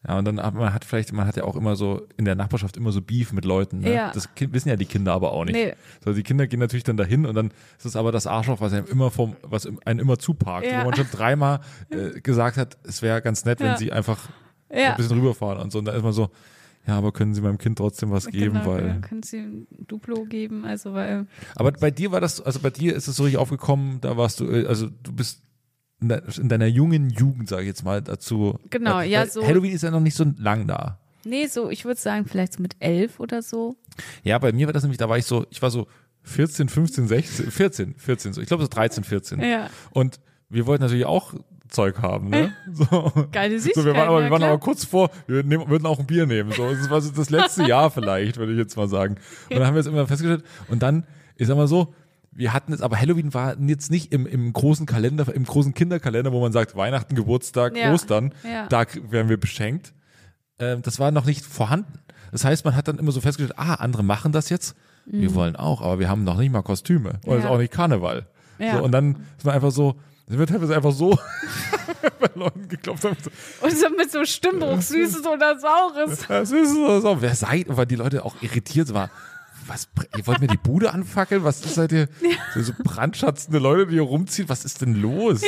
[0.07, 2.35] Ja, und dann hat man hat vielleicht, man hat ja auch immer so in der
[2.35, 3.79] Nachbarschaft immer so Beef mit Leuten.
[3.79, 3.93] Ne?
[3.93, 4.11] Ja.
[4.13, 5.55] Das wissen ja die Kinder aber auch nicht.
[5.55, 5.73] Nee.
[6.05, 8.71] So, die Kinder gehen natürlich dann dahin und dann ist es aber das Arschloch, was
[8.71, 10.67] einem immer vom, was einen immer zuparkt.
[10.67, 10.81] Ja.
[10.81, 13.77] Wo man schon dreimal äh, gesagt hat, es wäre ganz nett, wenn Ja.
[13.77, 14.29] sie einfach
[14.71, 14.91] Ja.
[14.91, 15.79] ein bisschen rüberfahren und so.
[15.79, 16.29] Und dann ist man so,
[16.87, 18.87] ja, aber können Sie meinem Kind trotzdem was geben, genau, weil.
[18.87, 22.69] ja, können sie ein Duplo geben, also weil Aber bei dir war das, also bei
[22.69, 25.43] dir ist es so richtig aufgekommen, da warst du, äh, also du bist
[25.99, 28.57] in de- in deiner jungen Jugend, sage ich jetzt mal, dazu.
[28.69, 30.99] Genau, weil, ja, so- Halloween ist ja noch nicht so lang da.
[31.25, 33.75] Nee, so, ich würde sagen, vielleicht so mit elf oder so.
[34.23, 35.87] Ja, bei mir war das nämlich, da war ich so, ich war so
[36.23, 38.41] 14, 15, 16, 14, 14, so.
[38.41, 39.39] Ich glaube so 13, 14.
[39.41, 39.69] Ja.
[39.91, 40.19] Und
[40.49, 41.33] wir wollten natürlich auch
[41.69, 42.53] Zeug haben, ne?
[42.71, 43.11] So.
[43.31, 45.85] Geile So, wir Süßigkeiten, waren, aber, ja, wir waren aber kurz vor, wir nehmen, würden
[45.85, 46.51] auch ein Bier nehmen.
[46.51, 49.15] So, das war so das letzte Jahr vielleicht, würde ich jetzt mal sagen.
[49.49, 50.43] Und dann haben wir es immer festgestellt.
[50.69, 51.93] Und dann, ich sag mal so,
[52.31, 56.31] wir hatten es, aber Halloween war jetzt nicht im, im großen Kalender, im großen Kinderkalender,
[56.31, 57.93] wo man sagt, Weihnachten, Geburtstag, Ja.
[57.93, 58.67] Ostern, Ja.
[58.67, 59.93] da werden wir beschenkt.
[60.59, 61.99] Ähm, das war noch nicht vorhanden.
[62.31, 64.75] Das heißt, man hat dann immer so festgestellt, ah, andere machen das jetzt.
[65.09, 67.19] Wir wollen auch, aber wir haben noch nicht mal Kostüme.
[67.25, 67.49] Oder es ist Ja.
[67.51, 68.25] auch nicht Karneval.
[68.59, 68.77] Ja.
[68.77, 69.95] So, und dann ist man einfach so,
[70.29, 71.17] es wird teilweise einfach so
[72.19, 73.15] bei Leuten geklopft haben.
[73.61, 76.19] Und so mit so Stimmbruch, Süßes oder Saures.
[76.29, 77.21] ist so, so.
[77.21, 79.09] Wer seid, weil die Leute auch irritiert waren.
[79.67, 79.87] Was,
[80.17, 81.43] ihr wollt mir die Bude anfackeln?
[81.43, 82.07] Was ist seid ihr?
[82.53, 84.47] So, so brandschatzende Leute, die hier rumziehen.
[84.49, 85.41] Was ist denn los?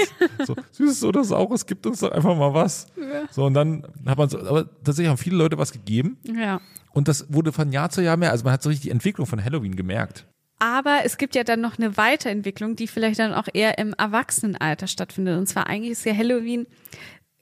[0.45, 2.87] So, süßes oder saures, gibt uns doch einfach mal was.
[3.31, 6.17] So, und dann hat man so, aber tatsächlich haben viele Leute was gegeben.
[6.23, 6.59] Ja.
[6.91, 8.31] Und das wurde von Jahr zu Jahr mehr.
[8.31, 10.25] Also man hat so richtig die Entwicklung von Halloween gemerkt.
[10.59, 14.87] Aber es gibt ja dann noch eine Weiterentwicklung, die vielleicht dann auch eher im Erwachsenenalter
[14.87, 15.37] stattfindet.
[15.37, 16.67] Und zwar eigentlich ist ja Halloween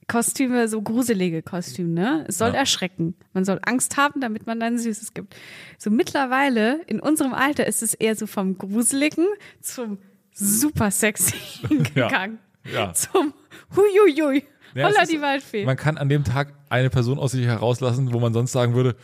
[0.07, 2.25] Kostüme, so gruselige Kostüme, ne?
[2.29, 2.59] Es soll Ja.
[2.59, 3.15] erschrecken.
[3.33, 5.35] Man soll Angst haben, damit man dann Süßes gibt.
[5.77, 9.25] So mittlerweile, in unserem Alter, ist es eher so vom Gruseligen
[9.61, 9.97] zum
[10.31, 11.33] super sexy
[11.95, 12.07] Ja.
[12.07, 12.39] gegangen.
[12.71, 12.93] Ja.
[12.93, 13.33] Zum
[13.75, 14.43] Huiuiui.
[14.75, 15.65] Ja, Holla die Waldfee.
[15.65, 18.95] Man kann an dem Tag eine Person aus sich herauslassen, wo man sonst sagen würde,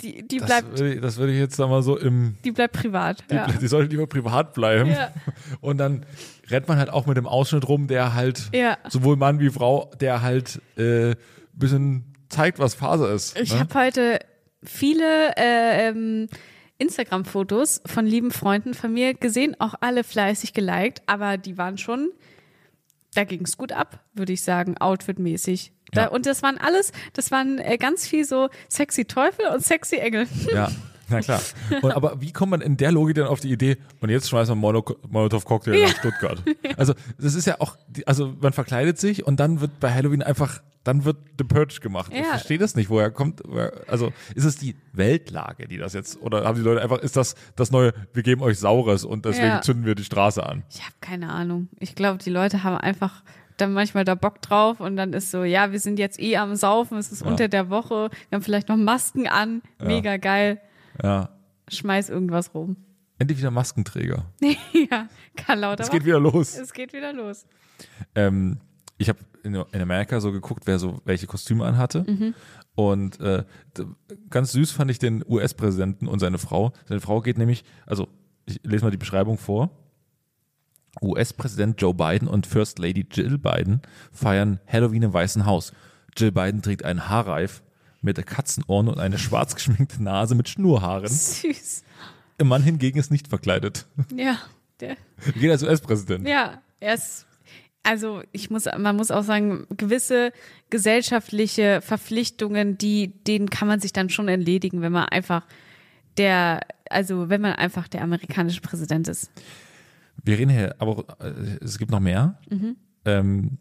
[0.00, 2.52] Die, die, das, bleibt, würde, ich- das würde ich jetzt da mal so im, die
[2.52, 3.24] bleibt privat.
[3.30, 3.46] die, ja.
[3.48, 4.90] die sollte lieber privat bleiben.
[4.90, 5.12] Ja.
[5.60, 6.06] Und dann
[6.48, 8.78] rennt man halt auch mit dem Ausschnitt rum, der halt Ja.
[8.88, 11.16] sowohl Mann wie Frau, der halt äh,
[11.52, 13.38] bisschen zeigt, was Phase ist.
[13.40, 13.60] Ich ne?
[13.60, 14.20] habe heute
[14.62, 16.28] viele äh, ähm,
[16.78, 22.10] Instagram-Fotos von lieben Freunden von mir gesehen, auch alle fleißig geliked, aber die waren schon,
[23.14, 25.72] da ging es gut ab, würde ich sagen, outfitmäßig.
[25.92, 26.08] Da, Ja.
[26.08, 30.26] Und das waren alles, das waren äh, ganz viel so sexy Teufel und sexy Engel.
[30.54, 30.70] Ja,
[31.08, 31.40] na klar.
[31.82, 34.52] Und, aber wie kommt man in der Logik dann auf die Idee, und jetzt schmeißen
[34.54, 36.42] wir Mono Molotow-Cocktail nach Stuttgart?
[36.76, 40.60] Also, das ist ja auch, also man verkleidet sich und dann wird bei Halloween einfach,
[40.84, 42.12] dann wird The Purge gemacht.
[42.12, 42.24] Ich Ja.
[42.26, 43.42] verstehe das nicht, woher kommt,
[43.88, 47.34] also ist es die Weltlage, die das jetzt, oder haben die Leute einfach, ist das
[47.56, 49.60] das neue, wir geben euch Saures und deswegen Ja.
[49.62, 50.62] zünden wir die Straße an?
[50.70, 51.68] Ich habe keine Ahnung.
[51.80, 53.22] Ich glaube, die Leute haben einfach
[53.60, 56.54] dann manchmal da Bock drauf und dann ist so, ja, wir sind jetzt eh am
[56.56, 57.28] Saufen, es ist Ja.
[57.28, 60.60] unter der Woche, wir haben vielleicht noch Masken an, mega geil,
[61.02, 61.30] Ja.
[61.68, 62.76] schmeiß irgendwas rum.
[63.18, 64.24] Endlich wieder Maskenträger.
[64.40, 65.84] ja, Karl Lauterbach.
[65.84, 66.56] Es geht wieder los.
[66.56, 67.46] Es geht wieder los.
[68.14, 68.58] Ähm,
[68.96, 72.34] ich habe in, in Amerika so geguckt, wer so welche Kostüme anhatte.
[72.74, 73.44] Und äh,
[74.30, 76.72] ganz süß fand ich den US-Präsidenten und seine Frau.
[76.86, 78.08] Seine Frau geht nämlich, also
[78.46, 79.70] ich lese mal die Beschreibung vor.
[81.00, 85.72] US-Präsident Joe Biden und First Lady Jill Biden feiern Halloween im Weißen Haus.
[86.16, 87.62] Jill Biden trägt einen Haarreif
[88.02, 91.08] mit Katzenohren und eine schwarz geschminkte Nase mit Schnurhaaren.
[91.08, 91.84] Süß.
[92.40, 93.86] Ihr Mann hingegen ist nicht verkleidet.
[94.14, 94.38] Ja,
[94.80, 94.96] der,
[95.34, 96.26] Geht als US-Präsident.
[96.28, 97.26] ja, er ist,
[97.82, 100.32] also ich muss, man muss auch sagen, gewisse
[100.70, 105.44] gesellschaftliche Verpflichtungen, die, denen kann man sich dann schon entledigen, wenn man einfach
[106.16, 109.30] der, also wenn man einfach der amerikanische Präsident ist.
[110.28, 112.38] Wir reden hier, aber äh, es gibt noch mehr.
[113.06, 113.56] Ähm,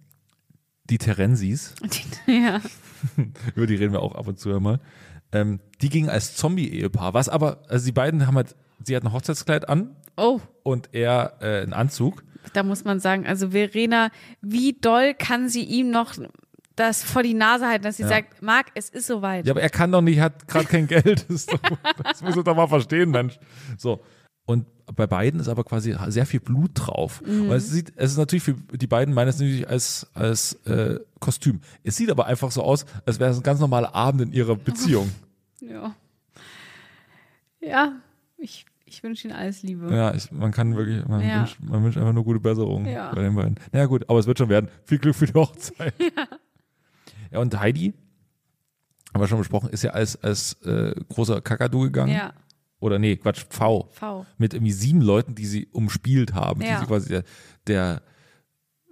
[0.89, 1.73] die Terensis,
[2.25, 2.59] ja.
[3.55, 4.81] über die reden wir auch ab und zu mal.
[5.31, 7.13] Ähm, die gingen als Zombie-Ehepaar.
[7.13, 8.53] Was aber, also die beiden haben halt,
[8.83, 12.25] sie hat ein Hochzeitskleid an Oh, und er äh, einen Anzug.
[12.51, 14.09] da muss man sagen, also Verena,
[14.41, 16.15] wie doll kann sie ihm noch
[16.75, 18.09] das vor die Nase halten, dass sie Ja.
[18.09, 19.45] sagt, Marc, es ist soweit.
[19.45, 21.27] Ja, aber er kann doch nicht, hat gerade kein Geld.
[21.29, 21.59] Das, doch,
[22.03, 23.39] das muss er doch mal verstehen, Mensch.
[23.77, 24.01] So.
[24.47, 27.21] Und bei beiden ist aber quasi sehr viel Blut drauf.
[27.21, 31.59] Und es sieht, es ist natürlich für die beiden meines natürlich als, als äh, Kostüm.
[31.83, 34.55] Es sieht aber einfach so aus, als wäre es ein ganz normaler Abend in ihrer
[34.55, 35.11] Beziehung.
[35.59, 35.95] Ja.
[37.59, 37.93] Ja,
[38.37, 39.93] ich, ich wünsche Ihnen alles Liebe.
[39.93, 41.39] Ja, ich, man kann wirklich, man, Ja.
[41.41, 43.11] wünscht, man wünscht einfach nur gute Besserung Ja.
[43.13, 43.55] bei den beiden.
[43.71, 44.69] Na ja, gut, aber es wird schon werden.
[44.85, 45.93] Viel Glück für die Hochzeit.
[47.31, 47.93] Ja, und Heidi,
[49.13, 52.13] haben wir schon besprochen, ist ja als, als äh, großer Kakadu gegangen.
[52.13, 52.31] Ja,
[52.79, 53.89] Oder nee, Quatsch, V.
[53.91, 54.25] V.
[54.37, 56.79] Mit irgendwie sieben Leuten, die sie umspielt haben, die Ja.
[56.79, 57.23] sie quasi der,
[57.65, 58.01] der,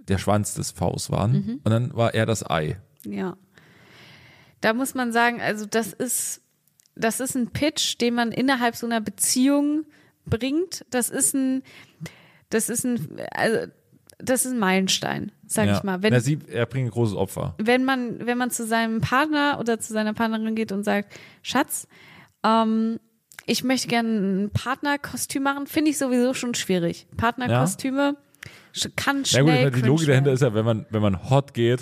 [0.07, 1.31] der Schwanz des Vs waren.
[1.33, 1.61] Mhm.
[1.63, 2.79] Und dann war er das Ei.
[3.05, 3.37] Ja.
[4.61, 6.41] Da muss man sagen, also das ist,
[6.95, 9.85] das ist ein Pitch, den man innerhalb so einer Beziehung
[10.25, 10.85] bringt.
[10.89, 11.61] Das ist ein,
[12.49, 13.71] das ist ein, also,
[14.17, 15.77] das ist ein Meilenstein, sag ja.
[15.77, 16.01] ich mal.
[16.01, 17.53] Wenn, Na, sie, er bringt ein großes Opfer.
[17.59, 21.87] wenn man, wenn man zu seinem Partner oder zu seiner Partnerin geht und sagt, Schatz,
[22.43, 22.99] ähm,
[23.45, 24.09] ich möchte gerne
[24.45, 27.07] ein Partnerkostüm machen, finde ich sowieso schon schwierig.
[27.17, 28.15] Partnerkostüme,
[28.73, 30.85] Sch- Kann Ja schnell gut, ich meine, die cringe Logik dahinter ist ja, wenn man,
[30.89, 31.81] wenn man hot geht,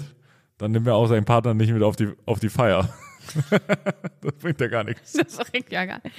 [0.58, 2.88] dann nimmt man auch seinen Partner nicht mit auf die, auf die Feier.
[4.22, 5.14] das bringt ja gar nichts.
[5.14, 6.16] Das bringt ja gar nicht.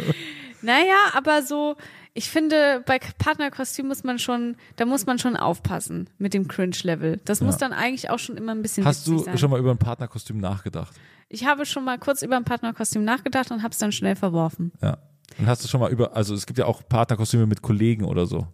[0.63, 1.77] Naja, aber so,
[2.15, 7.21] ich finde, bei Partnerkostüm muss man schon, da muss man schon aufpassen mit dem Cringe-Level.
[7.25, 9.37] Das muss dann eigentlich auch schon immer ein bisschen Hast du sein.
[9.37, 10.95] schon mal über ein Partnerkostüm nachgedacht?
[11.29, 14.73] Ich habe schon mal kurz über ein Partnerkostüm nachgedacht und habe es dann schnell verworfen.
[14.81, 14.99] Ja.
[15.39, 18.27] Und hast du schon mal über, also es gibt ja auch Partnerkostüme mit Kollegen oder
[18.27, 18.47] so.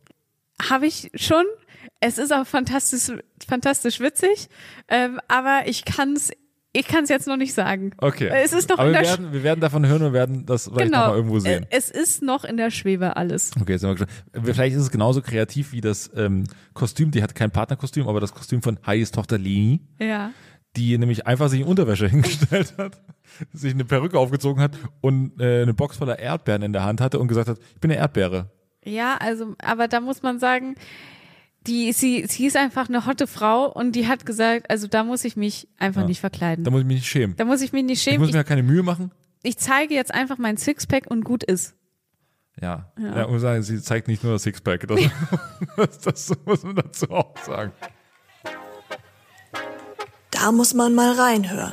[0.68, 1.44] Habe ich schon.
[2.00, 4.48] Es ist auch fantastisch, fantastisch witzig,
[4.88, 6.30] ähm, aber ich kann es
[6.72, 7.90] ich kann's jetzt noch nicht sagen.
[7.98, 8.30] Okay.
[8.32, 10.64] Es ist noch Aber in wir der werden, wir werden davon hören und werden das
[10.64, 11.00] vielleicht genau.
[11.00, 11.64] nochmal irgendwo sehen.
[11.64, 13.50] Äh, Es ist noch in der Schwebe alles.
[13.60, 14.46] Okay, jetzt sind wir gespannt.
[14.54, 18.32] Vielleicht ist es genauso kreativ wie das ähm, Kostüm, die hat kein Partnerkostüm, aber das
[18.32, 20.30] Kostüm von Hayes Tochter Leni, Ja.
[20.76, 23.00] Die nämlich einfach sich in Unterwäsche hingestellt hat,
[23.52, 27.18] sich eine Perücke aufgezogen hat und äh, eine Box voller Erdbeeren in der Hand hatte
[27.18, 28.50] und gesagt hat, ich bin eine Erdbeere.
[28.84, 30.74] Ja, also, aber da muss man sagen,
[31.66, 35.24] die, sie, sie ist einfach eine hotte Frau und die hat gesagt, also da muss
[35.24, 36.06] ich mich einfach Ja.
[36.08, 36.64] nicht verkleiden.
[36.64, 37.36] Da muss ich mich nicht schämen.
[37.36, 38.20] Da muss ich mich nicht Ich schämen.
[38.20, 39.10] muss Ich, mir ja keine Mühe machen.
[39.42, 41.74] ich zeige jetzt einfach mein Sixpack und gut ist.
[42.62, 42.90] Ja.
[42.98, 43.16] Ja.
[43.18, 43.26] ja.
[43.28, 44.86] muss sagen, sie zeigt nicht nur das Sixpack.
[44.88, 45.00] Das,
[45.76, 47.72] das, das muss man dazu auch sagen.
[50.40, 51.72] Da muss man mal reinhören.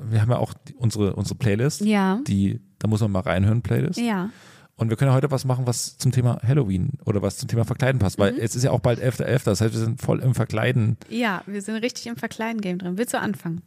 [0.00, 1.80] Wir haben ja auch die, unsere, unsere Playlist.
[1.82, 2.20] Ja.
[2.26, 3.98] Die, da muss man mal reinhören, Playlist.
[4.00, 4.30] Ja.
[4.74, 7.64] Und wir können ja heute was machen, was zum Thema Halloween oder was zum Thema
[7.64, 8.22] Verkleiden passt, Mhm.
[8.22, 10.96] weil es ist ja auch bald 11.11., das heißt, wir sind voll im Verkleiden.
[11.08, 12.98] Ja, wir sind richtig im Verkleiden-Game drin.
[12.98, 13.62] Willst du anfangen?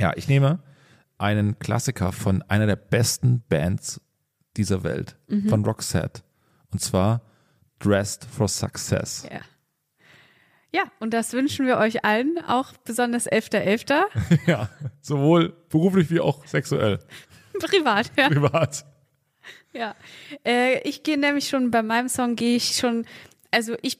[0.00, 0.58] Ja, ich nehme
[1.18, 4.00] einen Klassiker von einer der besten Bands
[4.56, 5.48] dieser Welt, Mhm.
[5.48, 6.22] von Roxette.
[6.72, 7.22] Und zwar
[7.78, 9.24] Dressed for Success.
[9.30, 9.38] Ja.
[10.70, 14.02] Ja, und das wünschen wir euch allen, auch besonders 11.11.
[14.46, 14.68] Ja,
[15.00, 16.98] sowohl beruflich wie auch sexuell,
[17.58, 18.28] Privat, ja.
[18.28, 18.84] privat.
[19.72, 19.94] Ja,
[20.44, 23.06] äh, ich gehe nämlich schon bei meinem Song gehe ich schon,
[23.50, 23.98] also ich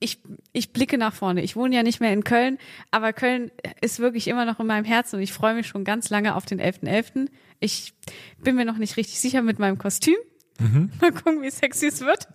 [0.00, 0.20] ich
[0.52, 1.42] ich blicke nach vorne.
[1.42, 2.58] Ich wohne ja nicht mehr in Köln,
[2.90, 6.10] aber Köln ist wirklich immer noch in meinem Herzen und ich freue mich schon ganz
[6.10, 7.28] lange auf den 11.11.
[7.60, 7.94] Ich
[8.42, 10.16] bin mir noch nicht richtig sicher mit meinem Kostüm.
[11.00, 12.28] Mal gucken, wie sexy es wird.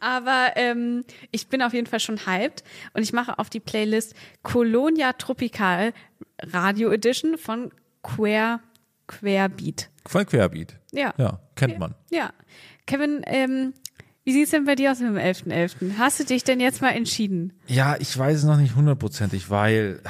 [0.00, 2.62] Aber ähm, ich bin auf jeden Fall schon hyped
[2.94, 5.92] und ich mache auf die Playlist Colonia Tropical
[6.42, 7.70] Radio Edition von
[8.02, 8.60] Queer
[9.06, 9.90] Querbeat.
[10.06, 10.76] Von Querbeat.
[10.92, 11.12] Ja.
[11.18, 11.94] Ja, kennt man.
[12.10, 12.32] Ja.
[12.86, 13.74] Kevin, ähm,
[14.24, 15.96] wie sieht's denn bei dir aus mit dem 11.11.?
[15.98, 17.52] Hast du dich denn jetzt mal entschieden?
[17.66, 20.00] Ja, ich weiß es noch nicht hundertprozentig, weil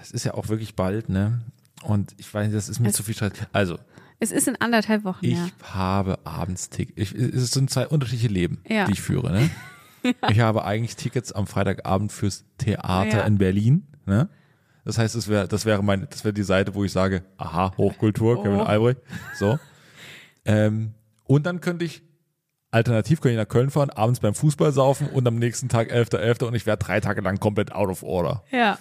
[0.00, 1.40] es ist ja auch wirklich bald, ne?
[1.82, 3.32] Und ich weiß nicht, das ist mir Es- zu viel Stress.
[3.52, 3.78] Also,
[4.22, 5.48] Es ist in anderthalb Wochen, ich ja.
[5.74, 7.12] habe abends Tickets.
[7.12, 8.84] Es sind zwei unterschiedliche Leben, Ja.
[8.86, 9.50] die ich führe, ne?
[10.30, 14.28] Ich habe eigentlich Tickets am Freitagabend fürs Theater in Berlin, ne?
[14.84, 17.72] Das heißt, das wäre, das wäre meine, das wäre die Seite, wo ich sage, aha,
[17.76, 18.64] Hochkultur, Kevin Oh.
[18.64, 19.00] Albrecht.
[19.38, 19.58] So.
[20.44, 22.02] Ähm, und dann könnte ich
[22.72, 26.44] Alternativ könnte ich nach Köln fahren, abends beim Fußball saufen und am nächsten Tag 11.11.
[26.44, 28.42] und ich wäre drei Tage lang komplett out of order.
[28.50, 28.78] Ja.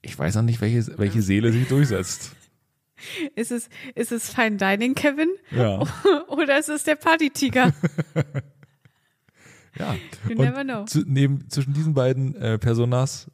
[0.00, 2.32] Ich weiß noch nicht, welche, welche Seele sich durchsetzt.
[3.34, 5.28] Ist es, ist es Fine Dining, Kevin?
[5.50, 5.82] Ja.
[6.28, 7.72] Oder ist es der Partytiger?
[9.78, 9.94] ja.
[10.28, 10.84] You Und never know.
[10.84, 13.30] Zu, neben, zwischen diesen beiden äh, Personas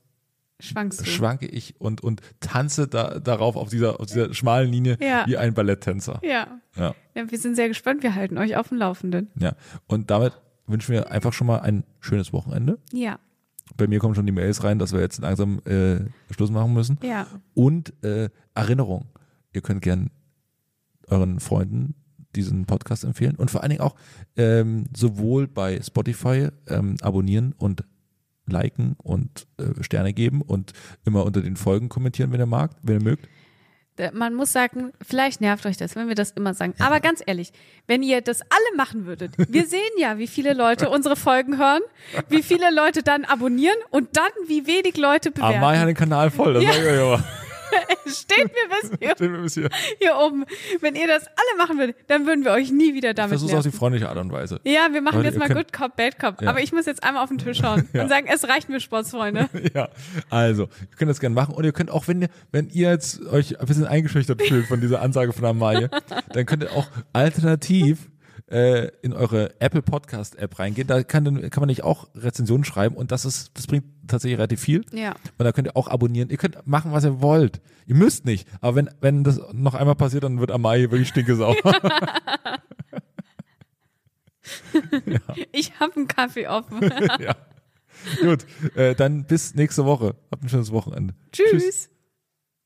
[0.61, 1.04] Schwankst du?
[1.04, 5.24] schwanke ich und, und tanze da, darauf auf dieser, auf dieser schmalen Linie Ja.
[5.26, 6.20] wie ein Balletttänzer.
[6.22, 6.61] ja.
[6.76, 6.94] Ja.
[7.14, 7.31] ja.
[7.31, 8.02] Wir sind sehr gespannt.
[8.02, 9.31] Wir halten euch auf dem Laufenden.
[9.37, 9.54] ja.
[9.87, 10.33] Und damit
[10.66, 12.78] wünschen wir einfach schon mal ein schönes Wochenende.
[12.92, 13.18] Ja.
[13.76, 16.00] Bei mir kommen schon die Mails rein, dass wir jetzt langsam äh,
[16.33, 16.98] Schluss machen müssen.
[17.02, 17.26] Ja.
[17.54, 19.07] Und äh, Erinnerung,
[19.52, 20.11] ihr könnt gern
[21.08, 21.94] euren Freunden
[22.37, 23.94] diesen Podcast empfehlen und vor allen Dingen auch
[24.37, 27.84] ähm, sowohl bei Spotify ähm, abonnieren und
[28.46, 30.72] liken und äh, Sterne geben und
[31.04, 33.28] immer unter den Folgen kommentieren, wenn ihr mag, wenn ihr mögt.
[34.12, 36.72] Man muss sagen, vielleicht nervt euch das, wenn wir das immer sagen.
[36.78, 37.52] Aber ganz ehrlich,
[37.88, 41.80] wenn ihr das alle machen würdet, wir sehen ja, wie viele Leute unsere Folgen hören,
[42.28, 45.87] wie viele Leute dann abonnieren und dann wie wenig Leute Aber Mai hat bewerten.
[45.88, 46.72] den Kanal voll, das Ja.
[46.74, 47.24] sag ich euch aber.
[48.07, 49.68] Steht mir bis hier, Stehen wir bis hier.
[50.00, 50.44] hier oben.
[50.81, 53.62] Wenn ihr das alle machen würdet, dann würden wir euch nie wieder damit Versuch's auf
[53.62, 54.61] die freundliche Art und Weise.
[54.64, 56.40] Ja, wir machen Leute, jetzt mal Good Cop, Bad Cop.
[56.42, 56.50] Ja.
[56.50, 58.02] Aber ich muss jetzt einmal auf den Tisch schauen Ja.
[58.02, 59.48] und sagen, es reicht mir, Sportsfreunde.
[59.74, 59.88] Ja,
[60.31, 63.20] also, ihr könnt das gerne machen und ihr könnt auch, wenn ihr, wenn ihr jetzt
[63.26, 65.90] euch ein bisschen eingeschüchtert fühlt von dieser Ansage von Amalie,
[66.33, 68.09] dann könnt ihr auch alternativ
[68.51, 70.86] äh, in eure Apple Podcast App reingehen.
[70.86, 74.61] Da kann, kann man nicht auch Rezensionen schreiben und das ist, das bringt tatsächlich relativ
[74.61, 74.84] viel.
[74.92, 75.11] Ja.
[75.38, 76.30] Und da könnt ihr auch abonnieren.
[76.30, 77.61] Ihr könnt machen, was ihr wollt.
[77.86, 78.49] Ihr müsst nicht.
[78.61, 81.57] Aber wenn, wenn das noch einmal passiert, dann wird Amalie wirklich stinkesauer.
[85.53, 86.80] Ich habe einen Kaffee offen.
[87.18, 87.36] ja.
[88.20, 88.46] Gut,
[88.76, 90.14] äh, dann bis nächste Woche.
[90.30, 91.14] Habt ein schönes Wochenende.
[91.32, 91.90] Tschüss.